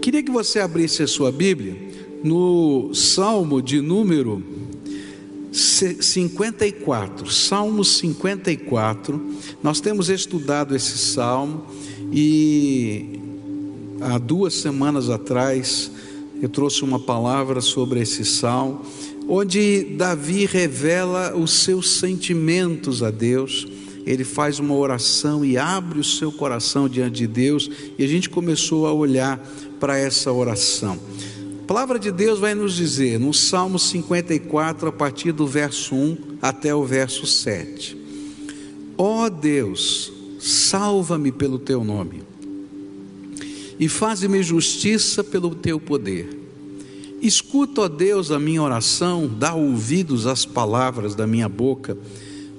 [0.00, 1.76] Queria que você abrisse a sua Bíblia
[2.24, 4.42] no Salmo de número
[5.52, 9.36] 54, Salmo 54.
[9.62, 11.66] Nós temos estudado esse salmo
[12.10, 13.20] e
[14.00, 15.90] há duas semanas atrás
[16.40, 18.80] eu trouxe uma palavra sobre esse salmo,
[19.28, 23.68] onde Davi revela os seus sentimentos a Deus.
[24.06, 28.30] Ele faz uma oração e abre o seu coração diante de Deus, e a gente
[28.30, 29.38] começou a olhar
[29.80, 31.00] para essa oração.
[31.62, 36.16] A palavra de Deus vai nos dizer no Salmo 54, a partir do verso 1
[36.42, 37.96] até o verso 7.
[38.98, 42.22] Ó oh Deus, salva-me pelo teu nome
[43.78, 46.38] e faze-me justiça pelo teu poder.
[47.22, 51.96] Escuta, ó Deus, a minha oração, dá ouvidos às palavras da minha boca,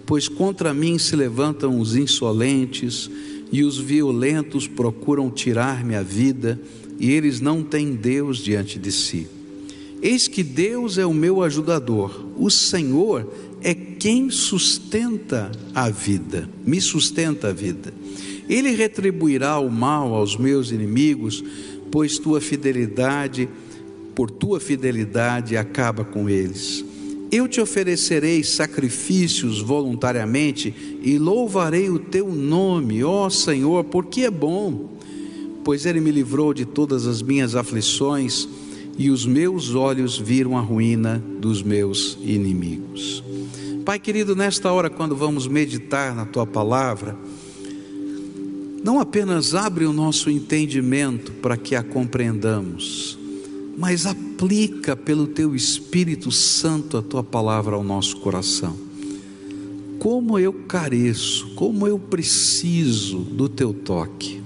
[0.06, 3.10] pois contra mim se levantam os insolentes
[3.52, 6.60] e os violentos procuram tirar-me a vida
[7.02, 9.28] e eles não têm Deus diante de si.
[10.04, 13.28] Eis que Deus é o meu ajudador, o Senhor
[13.60, 17.92] é quem sustenta a vida, me sustenta a vida.
[18.48, 21.44] Ele retribuirá o mal aos meus inimigos,
[21.90, 23.50] pois tua fidelidade,
[24.14, 26.86] por tua fidelidade, acaba com eles.
[27.32, 35.01] Eu te oferecerei sacrifícios voluntariamente e louvarei o teu nome, ó Senhor, porque é bom
[35.64, 38.48] pois ele me livrou de todas as minhas aflições
[38.98, 43.24] e os meus olhos viram a ruína dos meus inimigos.
[43.86, 47.18] Pai querido, nesta hora, quando vamos meditar na tua palavra,
[48.84, 53.18] não apenas abre o nosso entendimento para que a compreendamos,
[53.78, 58.76] mas aplica pelo teu Espírito Santo a tua palavra ao nosso coração.
[60.00, 64.42] Como eu careço, como eu preciso do teu toque.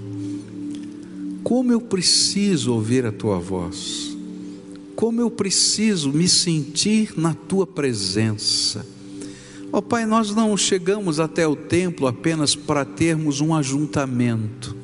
[1.46, 4.18] Como eu preciso ouvir a tua voz,
[4.96, 8.84] como eu preciso me sentir na tua presença.
[9.72, 14.76] Ó oh, Pai, nós não chegamos até o templo apenas para termos um ajuntamento,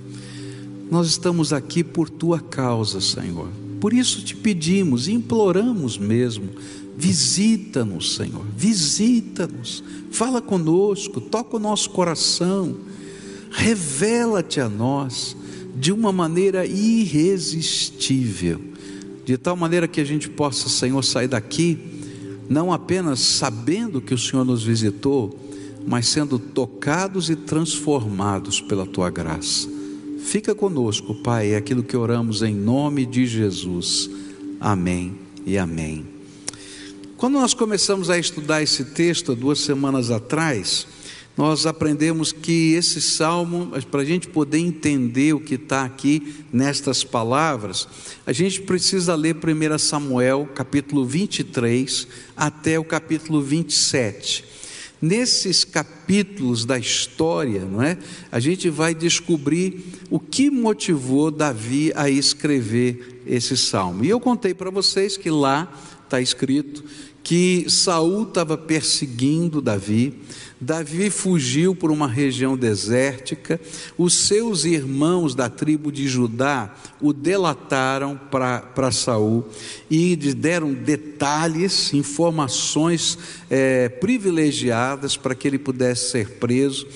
[0.91, 3.49] nós estamos aqui por tua causa, Senhor.
[3.79, 6.47] Por isso te pedimos, imploramos mesmo,
[6.95, 12.77] visita-nos, Senhor, visita-nos, fala conosco, toca o nosso coração,
[13.49, 15.35] revela-te a nós
[15.75, 18.59] de uma maneira irresistível,
[19.25, 21.77] de tal maneira que a gente possa, Senhor, sair daqui,
[22.49, 25.37] não apenas sabendo que o Senhor nos visitou,
[25.85, 29.69] mas sendo tocados e transformados pela tua graça.
[30.19, 34.09] Fica conosco, Pai, é aquilo que oramos em nome de Jesus.
[34.59, 35.15] Amém
[35.45, 36.05] e amém.
[37.17, 40.87] Quando nós começamos a estudar esse texto duas semanas atrás,
[41.37, 47.03] nós aprendemos que esse salmo, para a gente poder entender o que está aqui nestas
[47.03, 47.87] palavras,
[48.25, 54.45] a gente precisa ler 1 Samuel, capítulo 23, até o capítulo 27.
[55.01, 57.97] Nesses capítulos da história, não é?
[58.31, 64.05] A gente vai descobrir o que motivou Davi a escrever esse salmo.
[64.05, 66.83] E eu contei para vocês que lá está escrito
[67.23, 70.13] que Saul estava perseguindo Davi,
[70.61, 73.59] Davi fugiu por uma região desértica,
[73.97, 79.43] os seus irmãos da tribo de Judá o delataram para Saul
[79.89, 83.17] e deram detalhes, informações
[83.49, 86.87] é, privilegiadas para que ele pudesse ser preso.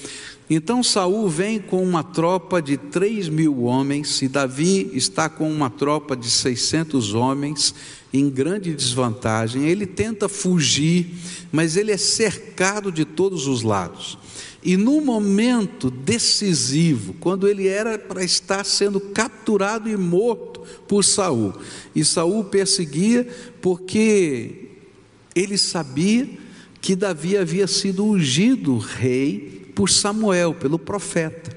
[0.48, 5.72] Então Saul vem com uma tropa de três mil homens e Davi está com uma
[5.72, 7.74] tropa de 600 homens
[8.14, 9.68] em grande desvantagem.
[9.68, 11.08] Ele tenta fugir,
[11.52, 14.20] mas ele é cercado de todos os lados.
[14.64, 21.54] E no momento decisivo, quando ele era para estar sendo capturado e morto por Saul,
[21.96, 23.28] e Saul perseguia
[23.62, 24.70] porque
[25.36, 26.30] ele sabia
[26.82, 31.56] que Davi havia sido ungido rei por Samuel, pelo profeta,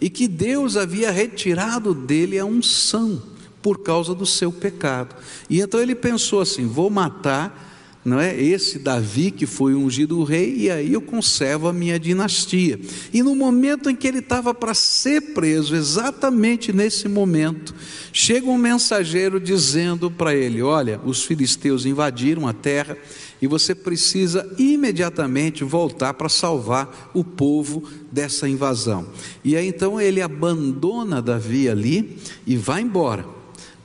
[0.00, 3.20] e que Deus havia retirado dele a unção
[3.60, 5.16] por causa do seu pecado.
[5.50, 7.75] E então ele pensou assim: vou matar
[8.06, 12.78] não é esse Davi que foi ungido rei e aí eu conservo a minha dinastia.
[13.12, 17.74] E no momento em que ele estava para ser preso, exatamente nesse momento,
[18.12, 22.96] chega um mensageiro dizendo para ele: "Olha, os filisteus invadiram a terra
[23.42, 27.82] e você precisa imediatamente voltar para salvar o povo
[28.12, 29.08] dessa invasão".
[29.44, 32.16] E aí então ele abandona Davi ali
[32.46, 33.26] e vai embora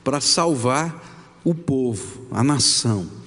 [0.04, 3.21] para salvar o povo, a nação.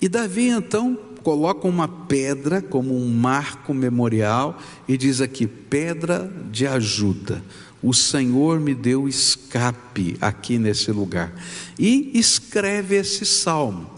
[0.00, 4.58] E Davi então coloca uma pedra como um marco memorial
[4.88, 7.42] e diz aqui: pedra de ajuda.
[7.82, 11.32] O Senhor me deu escape aqui nesse lugar.
[11.78, 13.90] E escreve esse salmo.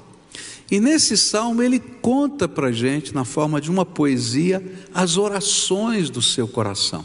[0.70, 4.62] E nesse salmo ele conta para gente, na forma de uma poesia,
[4.94, 7.04] as orações do seu coração.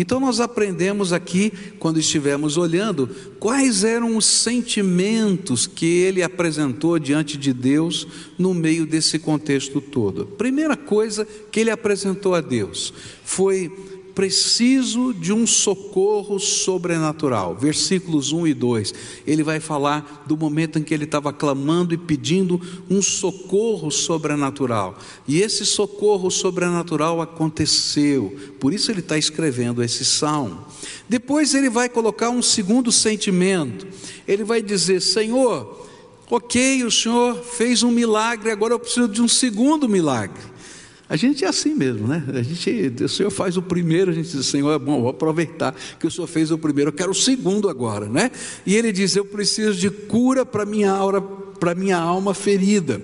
[0.00, 3.06] Então nós aprendemos aqui, quando estivemos olhando,
[3.38, 8.08] quais eram os sentimentos que ele apresentou diante de Deus
[8.38, 10.24] no meio desse contexto todo.
[10.24, 13.70] Primeira coisa que ele apresentou a Deus foi
[14.14, 17.56] preciso de um socorro sobrenatural.
[17.56, 18.94] Versículos 1 e 2.
[19.26, 24.98] Ele vai falar do momento em que ele estava clamando e pedindo um socorro sobrenatural.
[25.26, 28.36] E esse socorro sobrenatural aconteceu.
[28.58, 30.64] Por isso ele está escrevendo esse salmo.
[31.08, 33.86] Depois ele vai colocar um segundo sentimento.
[34.26, 35.86] Ele vai dizer: Senhor,
[36.30, 40.40] ok, o Senhor fez um milagre, agora eu preciso de um segundo milagre.
[41.10, 42.22] A gente é assim mesmo, né?
[42.28, 45.74] A gente, o Senhor faz o primeiro, a gente diz, Senhor, é bom, vou aproveitar
[45.98, 48.30] que o Senhor fez o primeiro, eu quero o segundo agora, né?
[48.64, 53.02] E ele diz, eu preciso de cura para minha aura, para minha alma ferida.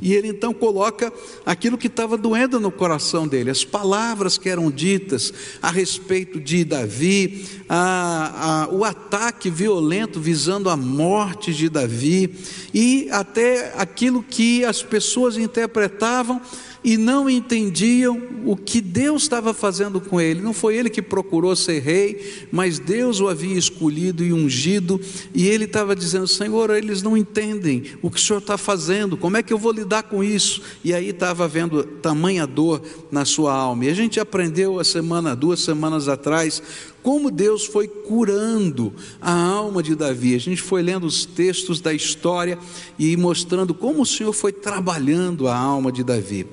[0.00, 1.12] E ele então coloca
[1.44, 6.64] aquilo que estava doendo no coração dele, as palavras que eram ditas a respeito de
[6.64, 12.32] Davi, a, a, o ataque violento visando a morte de Davi,
[12.72, 16.40] e até aquilo que as pessoas interpretavam
[16.84, 20.42] e não entendiam o que Deus estava fazendo com ele.
[20.42, 25.00] Não foi ele que procurou ser rei, mas Deus o havia escolhido e ungido,
[25.34, 29.38] e ele estava dizendo: Senhor, eles não entendem o que o Senhor está fazendo, como
[29.38, 30.60] é que eu vou lidar com isso?
[30.84, 33.86] E aí estava vendo tamanha dor na sua alma.
[33.86, 36.62] E a gente aprendeu a semana, duas semanas atrás,
[37.04, 38.90] como Deus foi curando
[39.20, 40.34] a alma de Davi.
[40.34, 42.58] A gente foi lendo os textos da história
[42.98, 46.46] e mostrando como o Senhor foi trabalhando a alma de Davi.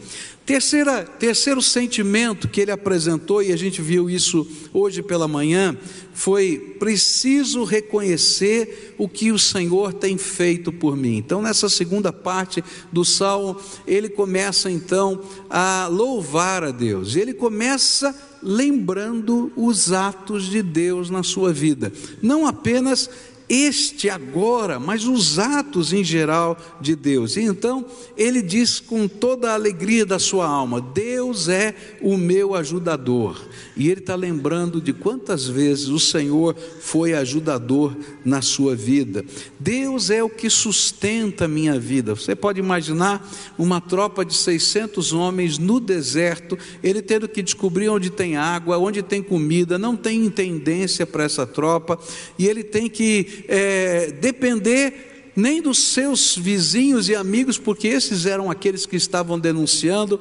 [0.51, 5.77] Terceira, terceiro sentimento que ele apresentou, e a gente viu isso hoje pela manhã,
[6.13, 11.15] foi preciso reconhecer o que o Senhor tem feito por mim.
[11.15, 12.61] Então, nessa segunda parte
[12.91, 13.55] do salmo,
[13.87, 17.15] ele começa então a louvar a Deus.
[17.15, 18.13] Ele começa
[18.43, 23.09] lembrando os atos de Deus na sua vida, não apenas
[23.53, 27.35] este agora, mas os atos em geral de Deus.
[27.35, 32.55] E então ele diz com toda a alegria da sua alma: Deus é o meu
[32.55, 33.45] ajudador.
[33.75, 37.93] E ele está lembrando de quantas vezes o Senhor foi ajudador
[38.23, 39.25] na sua vida.
[39.59, 42.15] Deus é o que sustenta a minha vida.
[42.15, 48.09] Você pode imaginar uma tropa de 600 homens no deserto, ele tendo que descobrir onde
[48.09, 51.99] tem água, onde tem comida, não tem intendência para essa tropa,
[52.37, 58.51] e ele tem que é, depender nem dos seus vizinhos e amigos, porque esses eram
[58.51, 60.19] aqueles que estavam denunciando,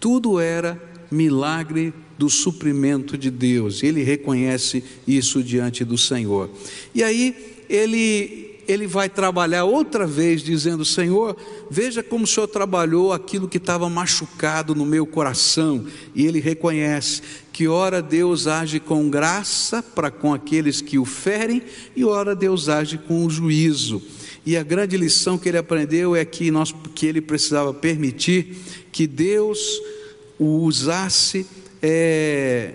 [0.00, 0.80] tudo era
[1.10, 3.82] milagre do suprimento de Deus.
[3.82, 6.50] Ele reconhece isso diante do Senhor.
[6.94, 11.36] E aí ele ele vai trabalhar outra vez dizendo: Senhor,
[11.70, 15.86] veja como o Senhor trabalhou aquilo que estava machucado no meu coração.
[16.14, 17.22] E ele reconhece
[17.56, 21.62] que ora Deus age com graça para com aqueles que o ferem,
[21.96, 24.02] e ora Deus age com juízo.
[24.44, 28.58] E a grande lição que ele aprendeu é que, nós, que ele precisava permitir
[28.92, 29.58] que Deus
[30.38, 31.46] o usasse
[31.80, 32.74] é,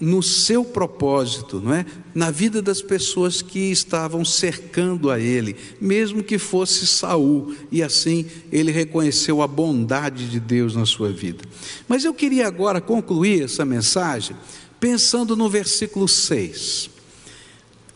[0.00, 1.86] no seu propósito, não é?
[2.18, 8.26] Na vida das pessoas que estavam cercando a ele, mesmo que fosse Saul, e assim
[8.50, 11.44] ele reconheceu a bondade de Deus na sua vida.
[11.86, 14.34] Mas eu queria agora concluir essa mensagem
[14.80, 16.90] pensando no versículo 6.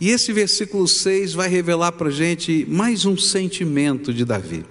[0.01, 4.65] E esse versículo 6 vai revelar para a gente mais um sentimento de Davi.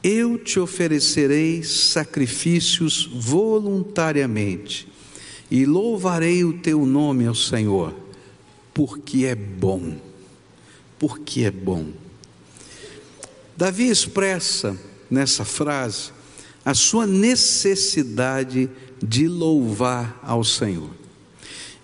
[0.00, 4.86] Eu te oferecerei sacrifícios voluntariamente
[5.50, 8.03] e louvarei o teu nome ao Senhor,
[8.74, 9.96] porque é bom,
[10.98, 11.86] porque é bom.
[13.56, 14.76] Davi expressa
[15.08, 16.10] nessa frase
[16.64, 18.68] a sua necessidade
[19.00, 20.90] de louvar ao Senhor.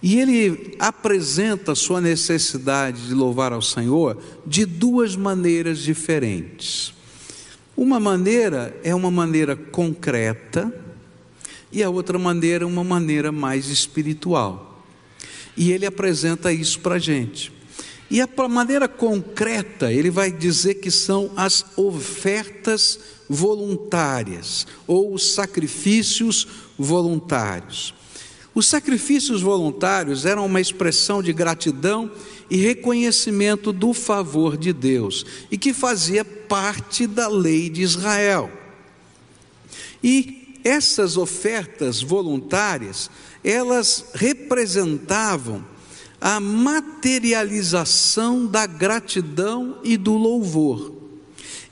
[0.02, 6.94] E ele apresenta a sua necessidade de louvar ao Senhor de duas maneiras diferentes.
[7.76, 10.73] Uma maneira é uma maneira concreta,
[11.73, 14.70] e a outra maneira, uma maneira mais espiritual.
[15.57, 17.52] E ele apresenta isso para a gente.
[18.11, 26.47] E a maneira concreta, ele vai dizer que são as ofertas voluntárias ou os sacrifícios
[26.76, 27.95] voluntários.
[28.52, 32.11] Os sacrifícios voluntários eram uma expressão de gratidão
[32.50, 38.50] e reconhecimento do favor de Deus e que fazia parte da lei de Israel.
[40.02, 43.09] E essas ofertas voluntárias,
[43.43, 45.64] elas representavam
[46.21, 50.95] a materialização da gratidão e do louvor.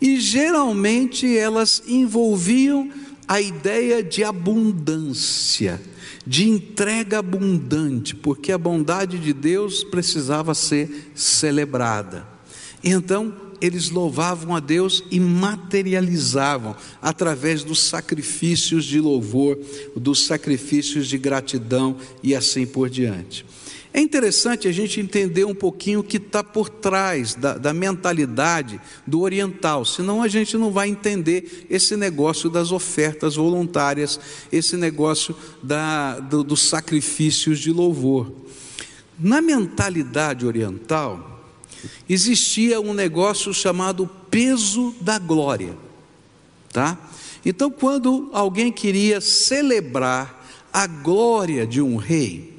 [0.01, 2.91] E geralmente elas envolviam
[3.27, 5.81] a ideia de abundância,
[6.27, 12.27] de entrega abundante, porque a bondade de Deus precisava ser celebrada.
[12.83, 19.59] Então, eles louvavam a Deus e materializavam através dos sacrifícios de louvor,
[19.97, 23.45] dos sacrifícios de gratidão e assim por diante.
[23.93, 28.81] É interessante a gente entender um pouquinho o que está por trás da, da, mentalidade
[29.07, 34.21] do oriental, senão a gente não vai entender esse negócio das ofertas voluntárias,
[34.53, 38.31] esse negócio da, do, dos sacrifícios de louvor.
[39.19, 41.38] Na mentalidade oriental,
[42.09, 45.77] existia um negócio chamado peso da glória,
[46.73, 46.99] tá?
[47.45, 52.59] Então, quando alguém queria celebrar a glória de um rei,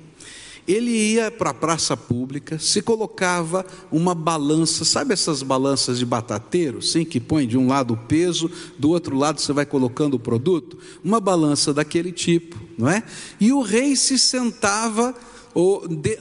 [0.67, 6.79] ele ia para a praça pública, se colocava uma balança, sabe essas balanças de batateiro,
[6.79, 10.19] sim, que põe de um lado o peso, do outro lado você vai colocando o
[10.19, 10.77] produto?
[11.03, 13.03] Uma balança daquele tipo, não é?
[13.39, 15.15] E o rei se sentava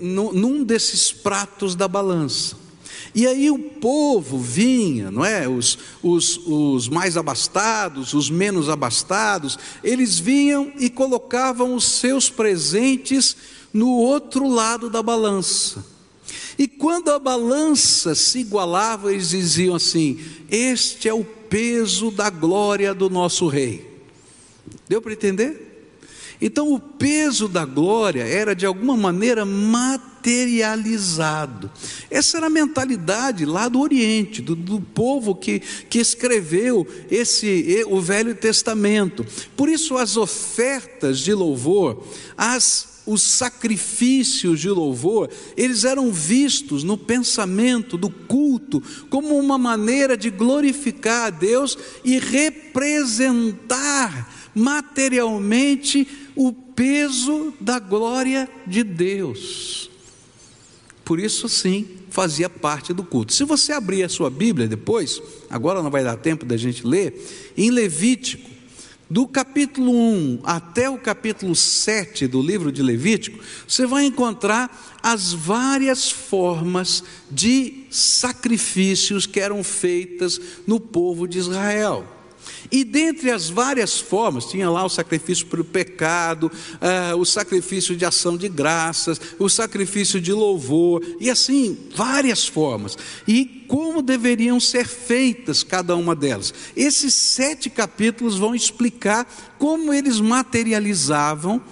[0.01, 2.57] num desses pratos da balança.
[3.15, 5.49] E aí o povo vinha, não é?
[5.49, 13.37] Os, os, os mais abastados, os menos abastados, eles vinham e colocavam os seus presentes
[13.73, 15.85] no outro lado da balança.
[16.59, 20.19] E quando a balança se igualava, eles diziam assim:
[20.51, 23.89] Este é o peso da glória do nosso rei.
[24.89, 25.68] Deu para entender?
[26.41, 31.69] Então, o peso da glória era de alguma maneira materializado.
[32.11, 38.01] Essa era a mentalidade lá do Oriente, do, do povo que, que escreveu esse, o
[38.01, 39.27] Velho Testamento.
[39.57, 46.99] Por isso, as ofertas de louvor, as os sacrifícios de louvor, eles eram vistos no
[46.99, 56.07] pensamento do culto como uma maneira de glorificar a Deus e representar materialmente
[56.39, 59.91] o peso da glória de Deus.
[61.05, 63.33] Por isso, sim, fazia parte do culto.
[63.33, 67.53] Se você abrir a sua Bíblia depois, agora não vai dar tempo da gente ler,
[67.57, 68.49] em Levítico,
[69.11, 75.33] do capítulo 1 até o capítulo 7 do livro de Levítico, você vai encontrar as
[75.33, 82.18] várias formas de sacrifícios que eram feitas no povo de Israel.
[82.71, 88.05] E dentre as várias formas, tinha lá o sacrifício pelo pecado, uh, o sacrifício de
[88.05, 92.97] ação de graças, o sacrifício de louvor, e assim, várias formas.
[93.27, 96.55] E como deveriam ser feitas cada uma delas.
[96.75, 99.27] Esses sete capítulos vão explicar
[99.59, 101.63] como eles materializavam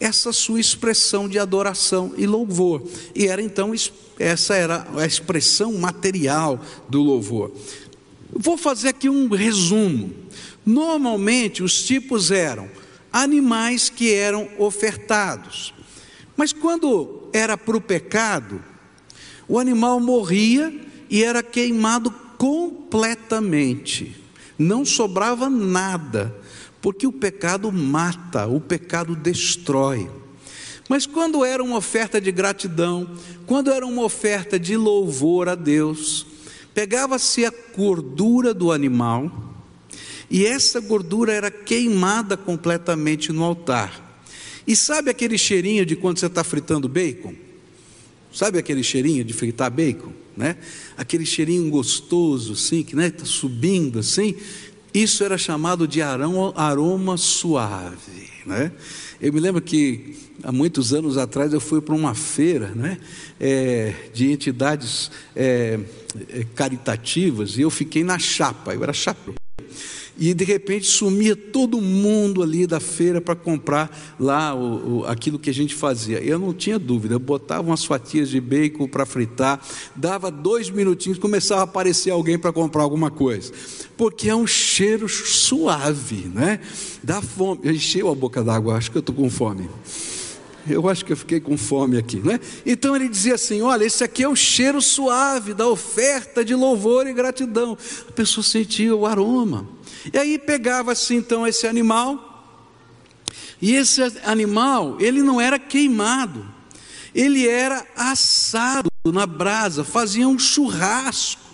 [0.00, 2.82] essa sua expressão de adoração e louvor.
[3.14, 3.72] E era então,
[4.18, 7.52] essa era a expressão material do louvor.
[8.40, 10.14] Vou fazer aqui um resumo.
[10.64, 12.70] Normalmente os tipos eram
[13.12, 15.74] animais que eram ofertados.
[16.36, 18.62] Mas quando era para o pecado,
[19.48, 20.72] o animal morria
[21.10, 24.14] e era queimado completamente.
[24.56, 26.32] Não sobrava nada,
[26.80, 30.08] porque o pecado mata, o pecado destrói.
[30.88, 33.10] Mas quando era uma oferta de gratidão,
[33.46, 36.24] quando era uma oferta de louvor a Deus,
[36.78, 39.32] pegava-se a gordura do animal
[40.30, 44.22] e essa gordura era queimada completamente no altar.
[44.64, 47.34] E sabe aquele cheirinho de quando você está fritando bacon?
[48.32, 50.12] Sabe aquele cheirinho de fritar bacon?
[50.36, 50.56] Né?
[50.96, 54.36] Aquele cheirinho gostoso, assim, que está né, tá subindo assim.
[54.94, 58.30] Isso era chamado de aroma suave.
[58.46, 58.70] Né?
[59.20, 63.00] Eu me lembro que há muitos anos atrás eu fui para uma feira né,
[63.40, 65.80] é, de entidades é
[66.54, 69.34] caritativas e eu fiquei na chapa, eu era chapa.
[70.20, 75.38] E de repente sumia todo mundo ali da feira para comprar lá o, o, aquilo
[75.38, 76.18] que a gente fazia.
[76.18, 79.60] Eu não tinha dúvida, eu botava umas fatias de bacon para fritar,
[79.94, 83.52] dava dois minutinhos, começava a aparecer alguém para comprar alguma coisa.
[83.96, 86.58] Porque é um cheiro suave, né?
[87.00, 87.60] Dá fome.
[87.70, 89.68] Encheu a boca d'água, acho que eu estou com fome.
[90.68, 92.38] Eu acho que eu fiquei com fome aqui, né?
[92.64, 97.06] Então ele dizia assim: olha, esse aqui é o cheiro suave da oferta de louvor
[97.06, 97.76] e gratidão.
[98.08, 99.68] A pessoa sentia o aroma.
[100.12, 102.28] E aí pegava-se então esse animal,
[103.60, 106.46] e esse animal, ele não era queimado,
[107.14, 111.47] ele era assado na brasa, fazia um churrasco.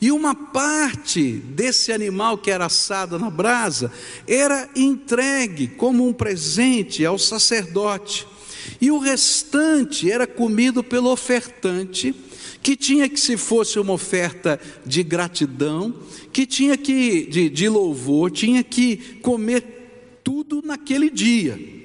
[0.00, 3.92] E uma parte desse animal que era assado na brasa
[4.26, 8.26] era entregue como um presente ao sacerdote.
[8.80, 12.14] e o restante era comido pelo ofertante,
[12.62, 15.94] que tinha que, se fosse uma oferta de gratidão,
[16.32, 21.79] que tinha que, de, de louvor, tinha que comer tudo naquele dia.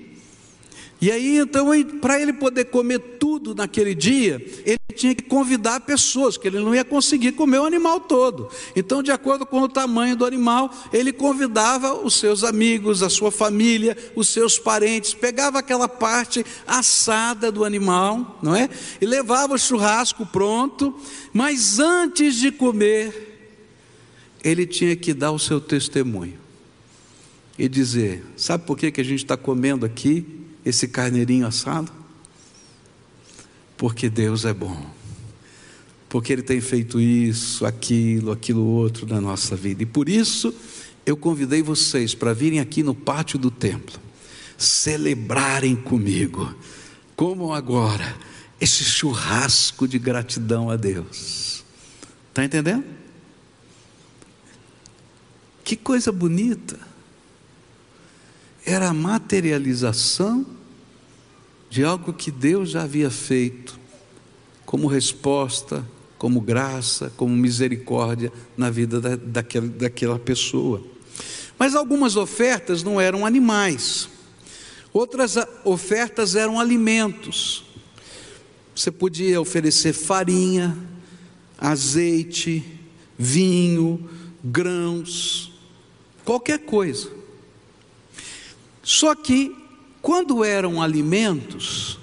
[1.06, 1.68] E aí, então,
[2.02, 6.74] para ele poder comer tudo naquele dia, ele tinha que convidar pessoas, que ele não
[6.74, 8.50] ia conseguir comer o animal todo.
[8.76, 13.30] Então, de acordo com o tamanho do animal, ele convidava os seus amigos, a sua
[13.30, 18.68] família, os seus parentes, pegava aquela parte assada do animal, não é?
[19.00, 20.92] E levava o churrasco pronto,
[21.32, 23.54] mas antes de comer,
[24.44, 26.40] ele tinha que dar o seu testemunho
[27.60, 30.35] e dizer: sabe por que, que a gente está comendo aqui?
[30.66, 31.92] Esse carneirinho assado?
[33.78, 34.90] Porque Deus é bom.
[36.10, 39.84] Porque Ele tem feito isso, aquilo, aquilo outro na nossa vida.
[39.84, 40.54] E por isso
[41.06, 44.00] eu convidei vocês para virem aqui no pátio do templo,
[44.58, 46.56] celebrarem comigo,
[47.16, 48.18] como agora,
[48.60, 51.64] esse churrasco de gratidão a Deus.
[52.30, 52.84] Está entendendo?
[55.64, 56.95] Que coisa bonita
[58.66, 60.46] era a materialização
[61.70, 63.80] de algo que Deus já havia feito,
[64.66, 65.86] como resposta,
[66.18, 70.82] como graça, como misericórdia na vida da, daquela, daquela pessoa.
[71.60, 74.10] Mas algumas ofertas não eram animais,
[74.92, 77.66] outras ofertas eram alimentos.
[78.76, 80.76] Você podia oferecer farinha,
[81.58, 82.66] azeite,
[83.18, 84.10] vinho,
[84.44, 85.54] grãos,
[86.26, 87.25] qualquer coisa.
[88.86, 89.56] Só que,
[90.00, 91.98] quando eram alimentos,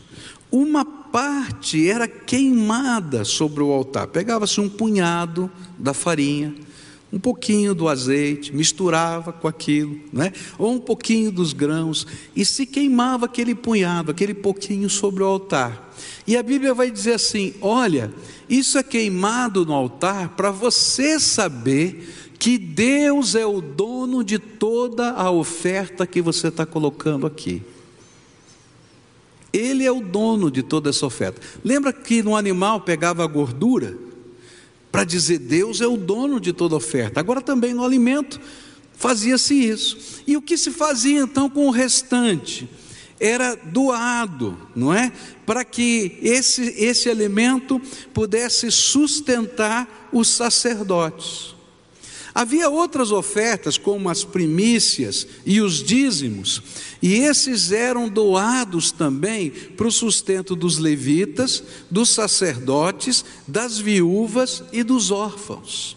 [0.51, 4.09] uma parte era queimada sobre o altar.
[4.09, 5.49] Pegava-se um punhado
[5.79, 6.53] da farinha,
[7.13, 10.33] um pouquinho do azeite, misturava com aquilo, né?
[10.59, 15.95] ou um pouquinho dos grãos, e se queimava aquele punhado, aquele pouquinho sobre o altar.
[16.27, 18.13] E a Bíblia vai dizer assim: olha,
[18.49, 25.13] isso é queimado no altar para você saber que Deus é o dono de toda
[25.13, 27.63] a oferta que você está colocando aqui.
[29.53, 31.41] Ele é o dono de toda essa oferta.
[31.63, 33.97] Lembra que no animal pegava a gordura?
[34.91, 37.21] Para dizer Deus é o dono de toda oferta.
[37.21, 38.41] Agora também no alimento
[38.93, 40.25] fazia-se isso.
[40.27, 42.69] E o que se fazia então com o restante?
[43.21, 45.13] Era doado, não é?
[45.47, 47.81] Para que esse, esse alimento
[48.13, 51.52] pudesse sustentar os sacerdotes.
[52.35, 56.63] Havia outras ofertas, como as primícias e os dízimos,
[57.03, 64.83] e esses eram doados também para o sustento dos levitas, dos sacerdotes, das viúvas e
[64.83, 65.97] dos órfãos.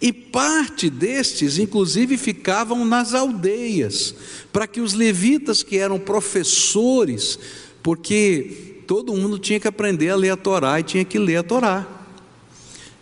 [0.00, 4.14] E parte destes, inclusive, ficavam nas aldeias,
[4.52, 7.38] para que os levitas, que eram professores,
[7.82, 11.42] porque todo mundo tinha que aprender a ler a Torá e tinha que ler a
[11.42, 11.95] Torá.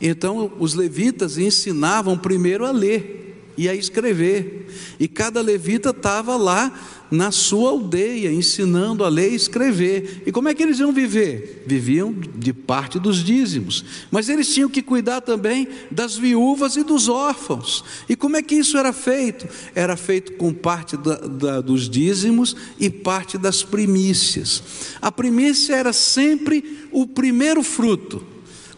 [0.00, 3.24] Então, os levitas ensinavam primeiro a ler
[3.56, 4.66] e a escrever,
[4.98, 6.72] e cada levita estava lá
[7.10, 10.24] na sua aldeia, ensinando a ler e escrever.
[10.26, 11.62] E como é que eles iam viver?
[11.64, 17.08] Viviam de parte dos dízimos, mas eles tinham que cuidar também das viúvas e dos
[17.08, 17.84] órfãos.
[18.08, 19.46] E como é que isso era feito?
[19.74, 24.62] Era feito com parte da, da, dos dízimos e parte das primícias.
[25.00, 28.33] A primícia era sempre o primeiro fruto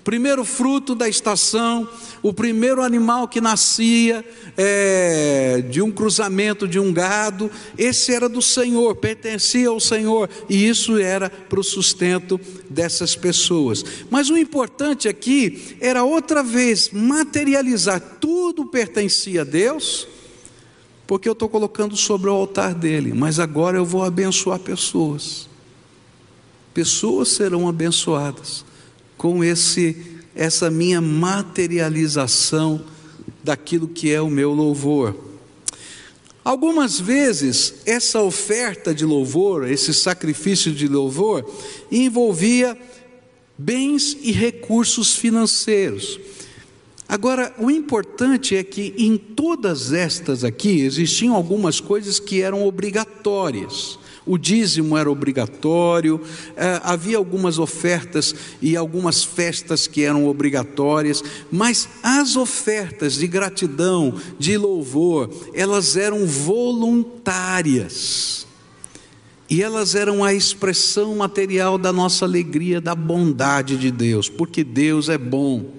[0.06, 1.88] primeiro fruto da estação,
[2.22, 4.24] o primeiro animal que nascia
[4.56, 10.68] é, de um cruzamento de um gado, esse era do Senhor, pertencia ao Senhor, e
[10.68, 12.40] isso era para o sustento
[12.70, 13.84] dessas pessoas.
[14.08, 20.06] Mas o importante aqui era outra vez materializar, tudo pertencia a Deus,
[21.04, 25.48] porque eu estou colocando sobre o altar dele, mas agora eu vou abençoar pessoas.
[26.72, 28.65] Pessoas serão abençoadas
[29.16, 32.84] com esse essa minha materialização
[33.42, 35.16] daquilo que é o meu louvor.
[36.44, 41.50] Algumas vezes essa oferta de louvor, esse sacrifício de louvor,
[41.90, 42.78] envolvia
[43.58, 46.20] bens e recursos financeiros.
[47.08, 53.98] Agora, o importante é que em todas estas aqui existiam algumas coisas que eram obrigatórias
[54.26, 56.20] o dízimo era obrigatório,
[56.56, 64.20] eh, havia algumas ofertas e algumas festas que eram obrigatórias, mas as ofertas de gratidão,
[64.36, 67.24] de louvor, elas eram voluntárias.
[69.48, 75.08] E elas eram a expressão material da nossa alegria, da bondade de Deus, porque Deus
[75.08, 75.70] é bom.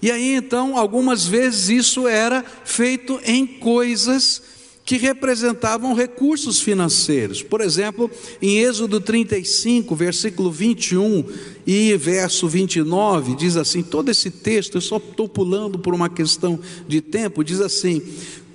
[0.00, 4.55] E aí então, algumas vezes isso era feito em coisas
[4.86, 7.42] que representavam recursos financeiros.
[7.42, 8.08] Por exemplo,
[8.40, 11.24] em Êxodo 35, versículo 21
[11.66, 16.60] e verso 29, diz assim: todo esse texto, eu só estou pulando por uma questão
[16.86, 18.00] de tempo, diz assim: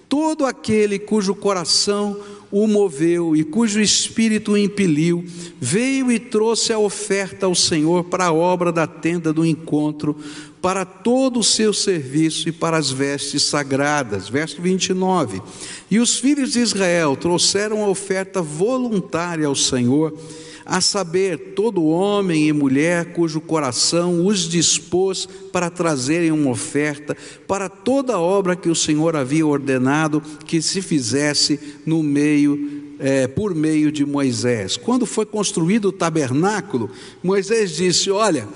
[0.07, 2.17] todo aquele cujo coração
[2.49, 5.23] o moveu e cujo espírito o impeliu,
[5.59, 10.17] veio e trouxe a oferta ao Senhor para a obra da tenda do encontro,
[10.61, 14.29] para todo o seu serviço e para as vestes sagradas.
[14.29, 15.41] Verso 29.
[15.89, 20.13] E os filhos de Israel trouxeram a oferta voluntária ao Senhor
[20.65, 27.67] a saber, todo homem e mulher cujo coração os dispôs para trazerem uma oferta para
[27.67, 33.55] toda a obra que o Senhor havia ordenado que se fizesse no meio é, por
[33.55, 34.77] meio de Moisés.
[34.77, 36.89] Quando foi construído o tabernáculo,
[37.23, 38.47] Moisés disse: Olha,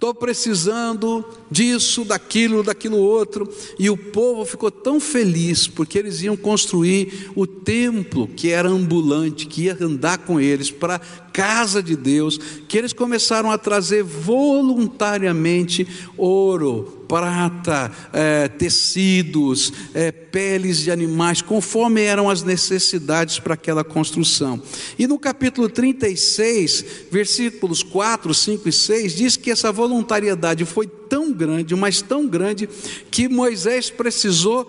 [0.00, 3.46] estou precisando disso, daquilo, daquilo outro.
[3.78, 9.46] E o povo ficou tão feliz porque eles iam construir o templo que era ambulante,
[9.46, 10.98] que ia andar com eles para
[11.32, 12.38] casa de Deus,
[12.68, 22.02] que eles começaram a trazer voluntariamente ouro, prata, é, tecidos, é, peles de animais, conforme
[22.02, 24.62] eram as necessidades para aquela construção.
[24.98, 31.32] E no capítulo 36, versículos 4, 5 e 6, diz que essa voluntariedade foi tão
[31.32, 32.68] grande, mas tão grande,
[33.10, 34.64] que Moisés precisou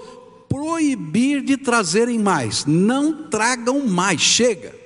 [0.49, 2.65] proibir de trazerem mais.
[2.65, 4.80] Não tragam mais, chega.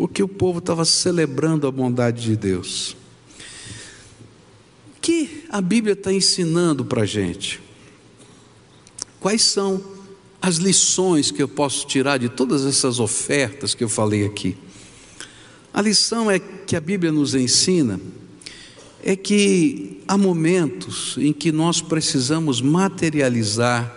[0.00, 2.96] Porque o povo estava celebrando a bondade de Deus
[4.98, 7.60] que a Bíblia está ensinando para a gente?
[9.20, 9.78] Quais são
[10.40, 14.56] as lições que eu posso tirar de todas essas ofertas que eu falei aqui?
[15.70, 18.00] A lição é que a Bíblia nos ensina
[19.04, 23.94] é que há momentos em que nós precisamos materializar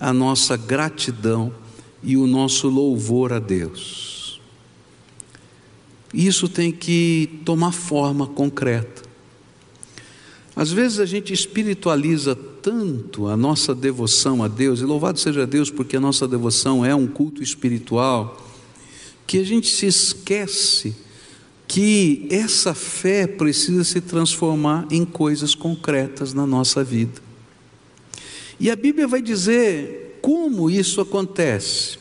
[0.00, 1.54] a nossa gratidão
[2.02, 4.13] e o nosso louvor a Deus.
[6.14, 9.02] Isso tem que tomar forma concreta.
[10.54, 15.70] Às vezes a gente espiritualiza tanto a nossa devoção a Deus, e louvado seja Deus
[15.70, 18.40] porque a nossa devoção é um culto espiritual,
[19.26, 20.94] que a gente se esquece
[21.66, 27.20] que essa fé precisa se transformar em coisas concretas na nossa vida.
[28.60, 31.98] E a Bíblia vai dizer como isso acontece.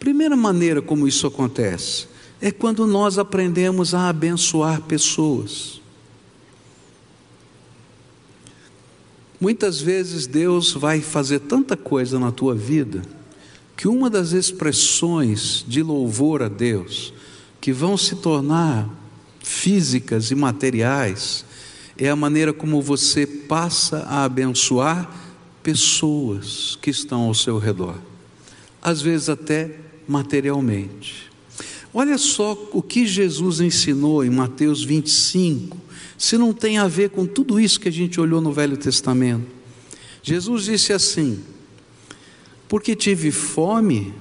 [0.00, 2.08] Primeira maneira como isso acontece
[2.40, 5.80] é quando nós aprendemos a abençoar pessoas.
[9.40, 13.02] Muitas vezes Deus vai fazer tanta coisa na tua vida
[13.76, 17.12] que uma das expressões de louvor a Deus
[17.60, 18.88] que vão se tornar
[19.40, 21.44] físicas e materiais
[21.98, 25.10] é a maneira como você passa a abençoar
[25.62, 27.96] pessoas que estão ao seu redor,
[28.80, 31.25] às vezes até materialmente.
[31.98, 35.78] Olha só o que Jesus ensinou em Mateus 25,
[36.18, 39.46] se não tem a ver com tudo isso que a gente olhou no Velho Testamento.
[40.22, 41.40] Jesus disse assim:
[42.68, 44.12] Porque tive fome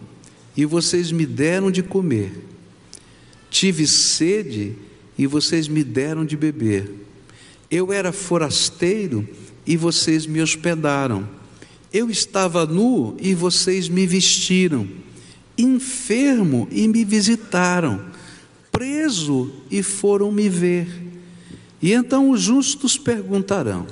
[0.56, 2.46] e vocês me deram de comer,
[3.50, 4.78] tive sede
[5.18, 6.90] e vocês me deram de beber,
[7.70, 9.28] eu era forasteiro
[9.68, 11.28] e vocês me hospedaram,
[11.92, 14.88] eu estava nu e vocês me vestiram,
[15.58, 18.06] enfermo e me visitaram,
[18.72, 20.88] preso e foram me ver.
[21.82, 23.88] E então os justos perguntarão: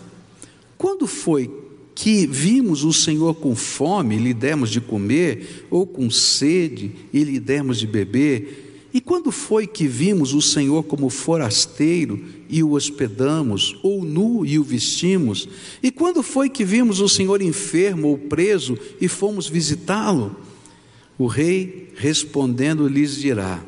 [0.78, 1.50] quando foi
[1.96, 7.24] que vimos o Senhor com fome e lhe demos de comer, ou com sede e
[7.24, 8.90] lhe demos de beber?
[8.94, 14.60] E quando foi que vimos o Senhor como forasteiro e o hospedamos, ou nu e
[14.60, 15.50] o vestimos?
[15.82, 20.36] E quando foi que vimos o Senhor enfermo ou preso e fomos visitá-lo?
[21.18, 23.64] O rei respondendo lhes dirá: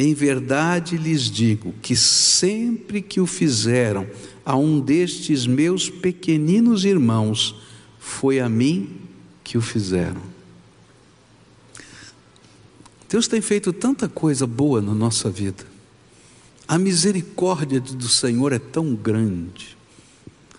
[0.00, 4.06] em verdade lhes digo que sempre que o fizeram
[4.44, 7.56] a um destes meus pequeninos irmãos,
[7.98, 8.96] foi a mim
[9.42, 10.22] que o fizeram.
[13.08, 15.66] Deus tem feito tanta coisa boa na nossa vida.
[16.68, 19.76] A misericórdia do Senhor é tão grande.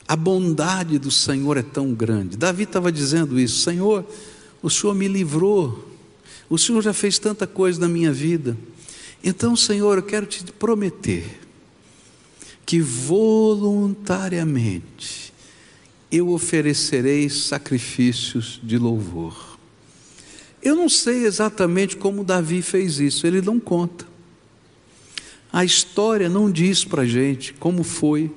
[0.07, 2.35] A bondade do Senhor é tão grande.
[2.35, 4.03] Davi estava dizendo isso: Senhor,
[4.61, 5.87] o Senhor me livrou.
[6.49, 8.57] O Senhor já fez tanta coisa na minha vida.
[9.23, 11.39] Então, Senhor, eu quero te prometer
[12.65, 15.31] que voluntariamente
[16.11, 19.57] eu oferecerei sacrifícios de louvor.
[20.61, 24.05] Eu não sei exatamente como Davi fez isso, ele não conta.
[25.51, 28.29] A história não diz para a gente como foi,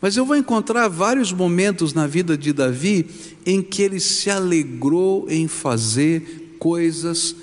[0.00, 3.04] Mas eu vou encontrar vários momentos na vida de Davi
[3.44, 7.34] em que ele se alegrou em fazer coisas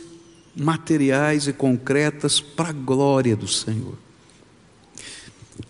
[0.55, 3.95] materiais e concretas para a glória do Senhor.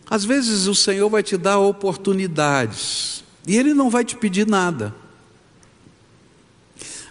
[0.09, 4.93] Às vezes o Senhor vai te dar oportunidades e Ele não vai te pedir nada.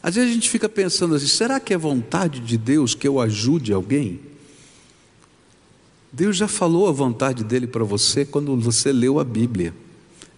[0.02, 3.20] Às vezes a gente fica pensando assim: será que é vontade de Deus que eu
[3.20, 4.20] ajude alguém?
[6.12, 9.74] Deus já falou a vontade dele para você quando você leu a Bíblia.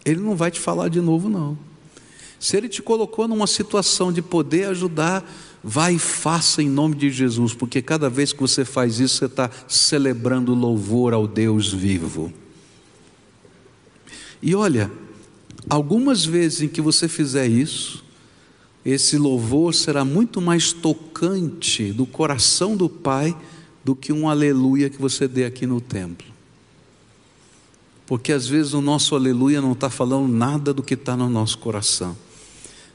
[0.05, 1.59] Ele não vai te falar de novo, não.
[2.39, 5.29] Se ele te colocou numa situação de poder ajudar,
[5.63, 9.25] vai e faça em nome de Jesus, porque cada vez que você faz isso, você
[9.27, 12.33] está celebrando louvor ao Deus vivo.
[14.43, 14.91] E olha,
[15.69, 18.05] algumas vezes em que você fizer isso,
[18.85, 23.37] esse louvor será muito mais tocante do coração do Pai
[23.85, 26.27] do que um aleluia que você dê aqui no templo.
[28.07, 31.59] Porque às vezes o nosso aleluia não está falando nada do que está no nosso
[31.59, 32.17] coração.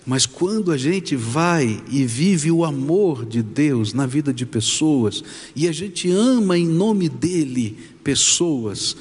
[0.06, 5.24] Mas quando a gente vai e vive o amor de Deus na vida de pessoas,
[5.56, 8.96] e a gente ama em nome dEle pessoas,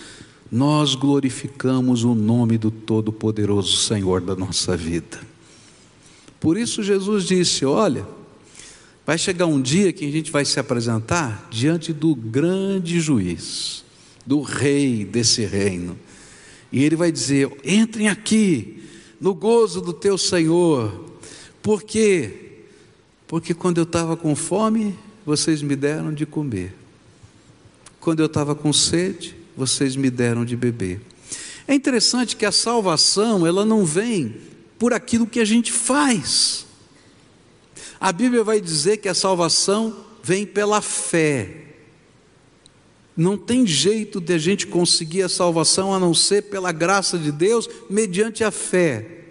[0.53, 5.21] nós glorificamos o nome do Todo-Poderoso Senhor da nossa vida.
[6.39, 8.07] Por isso Jesus disse: Olha,
[9.11, 13.85] Vai chegar um dia que a gente vai se apresentar diante do grande juiz,
[14.25, 15.99] do rei desse reino.
[16.71, 18.80] E ele vai dizer: entrem aqui,
[19.20, 21.04] no gozo do teu Senhor.
[21.62, 22.62] Por quê?
[23.28, 26.74] Porque quando eu estava com fome, vocês me deram de comer.
[28.00, 31.00] Quando eu estava com sede, vocês me deram de beber.
[31.68, 34.35] É interessante que a salvação, ela não vem
[34.78, 36.66] por aquilo que a gente faz.
[38.00, 41.69] A Bíblia vai dizer que a salvação vem pela fé.
[43.20, 47.30] Não tem jeito de a gente conseguir a salvação a não ser pela graça de
[47.30, 49.24] Deus, mediante a fé.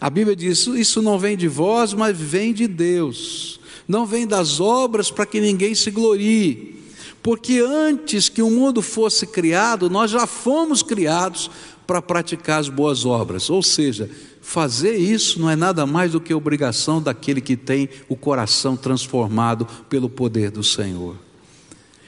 [0.00, 3.60] A Bíblia diz: Isso não vem de vós, mas vem de Deus.
[3.86, 6.82] Não vem das obras para que ninguém se glorie.
[7.22, 11.50] Porque antes que o mundo fosse criado, nós já fomos criados
[11.86, 13.50] para praticar as boas obras.
[13.50, 14.08] Ou seja,
[14.46, 19.66] Fazer isso não é nada mais do que obrigação daquele que tem o coração transformado
[19.90, 21.25] pelo poder do Senhor.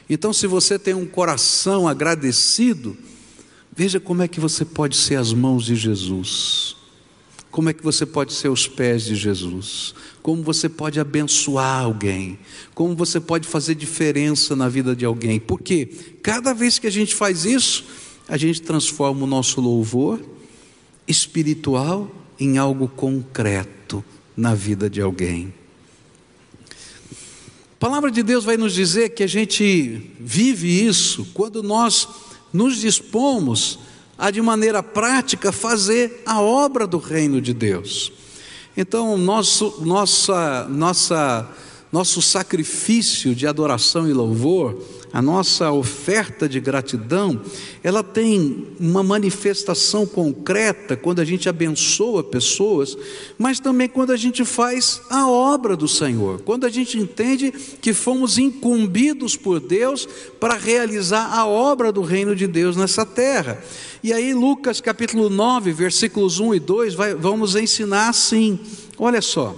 [0.08, 2.96] Então, se você tem um coração agradecido,
[3.74, 6.76] veja como é que você pode ser as mãos de Jesus,
[7.50, 12.38] como é que você pode ser os pés de Jesus, como você pode abençoar alguém,
[12.74, 15.86] como você pode fazer diferença na vida de alguém, porque
[16.22, 17.84] cada vez que a gente faz isso,
[18.28, 20.20] a gente transforma o nosso louvor
[21.06, 24.04] espiritual em algo concreto
[24.36, 25.52] na vida de alguém.
[27.78, 32.08] A palavra de Deus vai nos dizer que a gente vive isso quando nós
[32.52, 33.78] nos dispomos
[34.18, 38.10] a, de maneira prática, fazer a obra do reino de Deus.
[38.76, 41.48] Então, nosso, nossa, nossa,
[41.92, 44.82] nosso sacrifício de adoração e louvor
[45.12, 47.40] a nossa oferta de gratidão,
[47.82, 52.96] ela tem uma manifestação concreta quando a gente abençoa pessoas,
[53.38, 57.94] mas também quando a gente faz a obra do Senhor, quando a gente entende que
[57.94, 60.06] fomos incumbidos por Deus
[60.38, 63.62] para realizar a obra do reino de Deus nessa terra.
[64.02, 68.58] E aí, Lucas capítulo 9, versículos 1 e 2, vai, vamos ensinar assim:
[68.98, 69.56] olha só.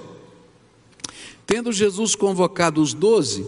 [1.47, 3.45] Tendo Jesus convocado os doze,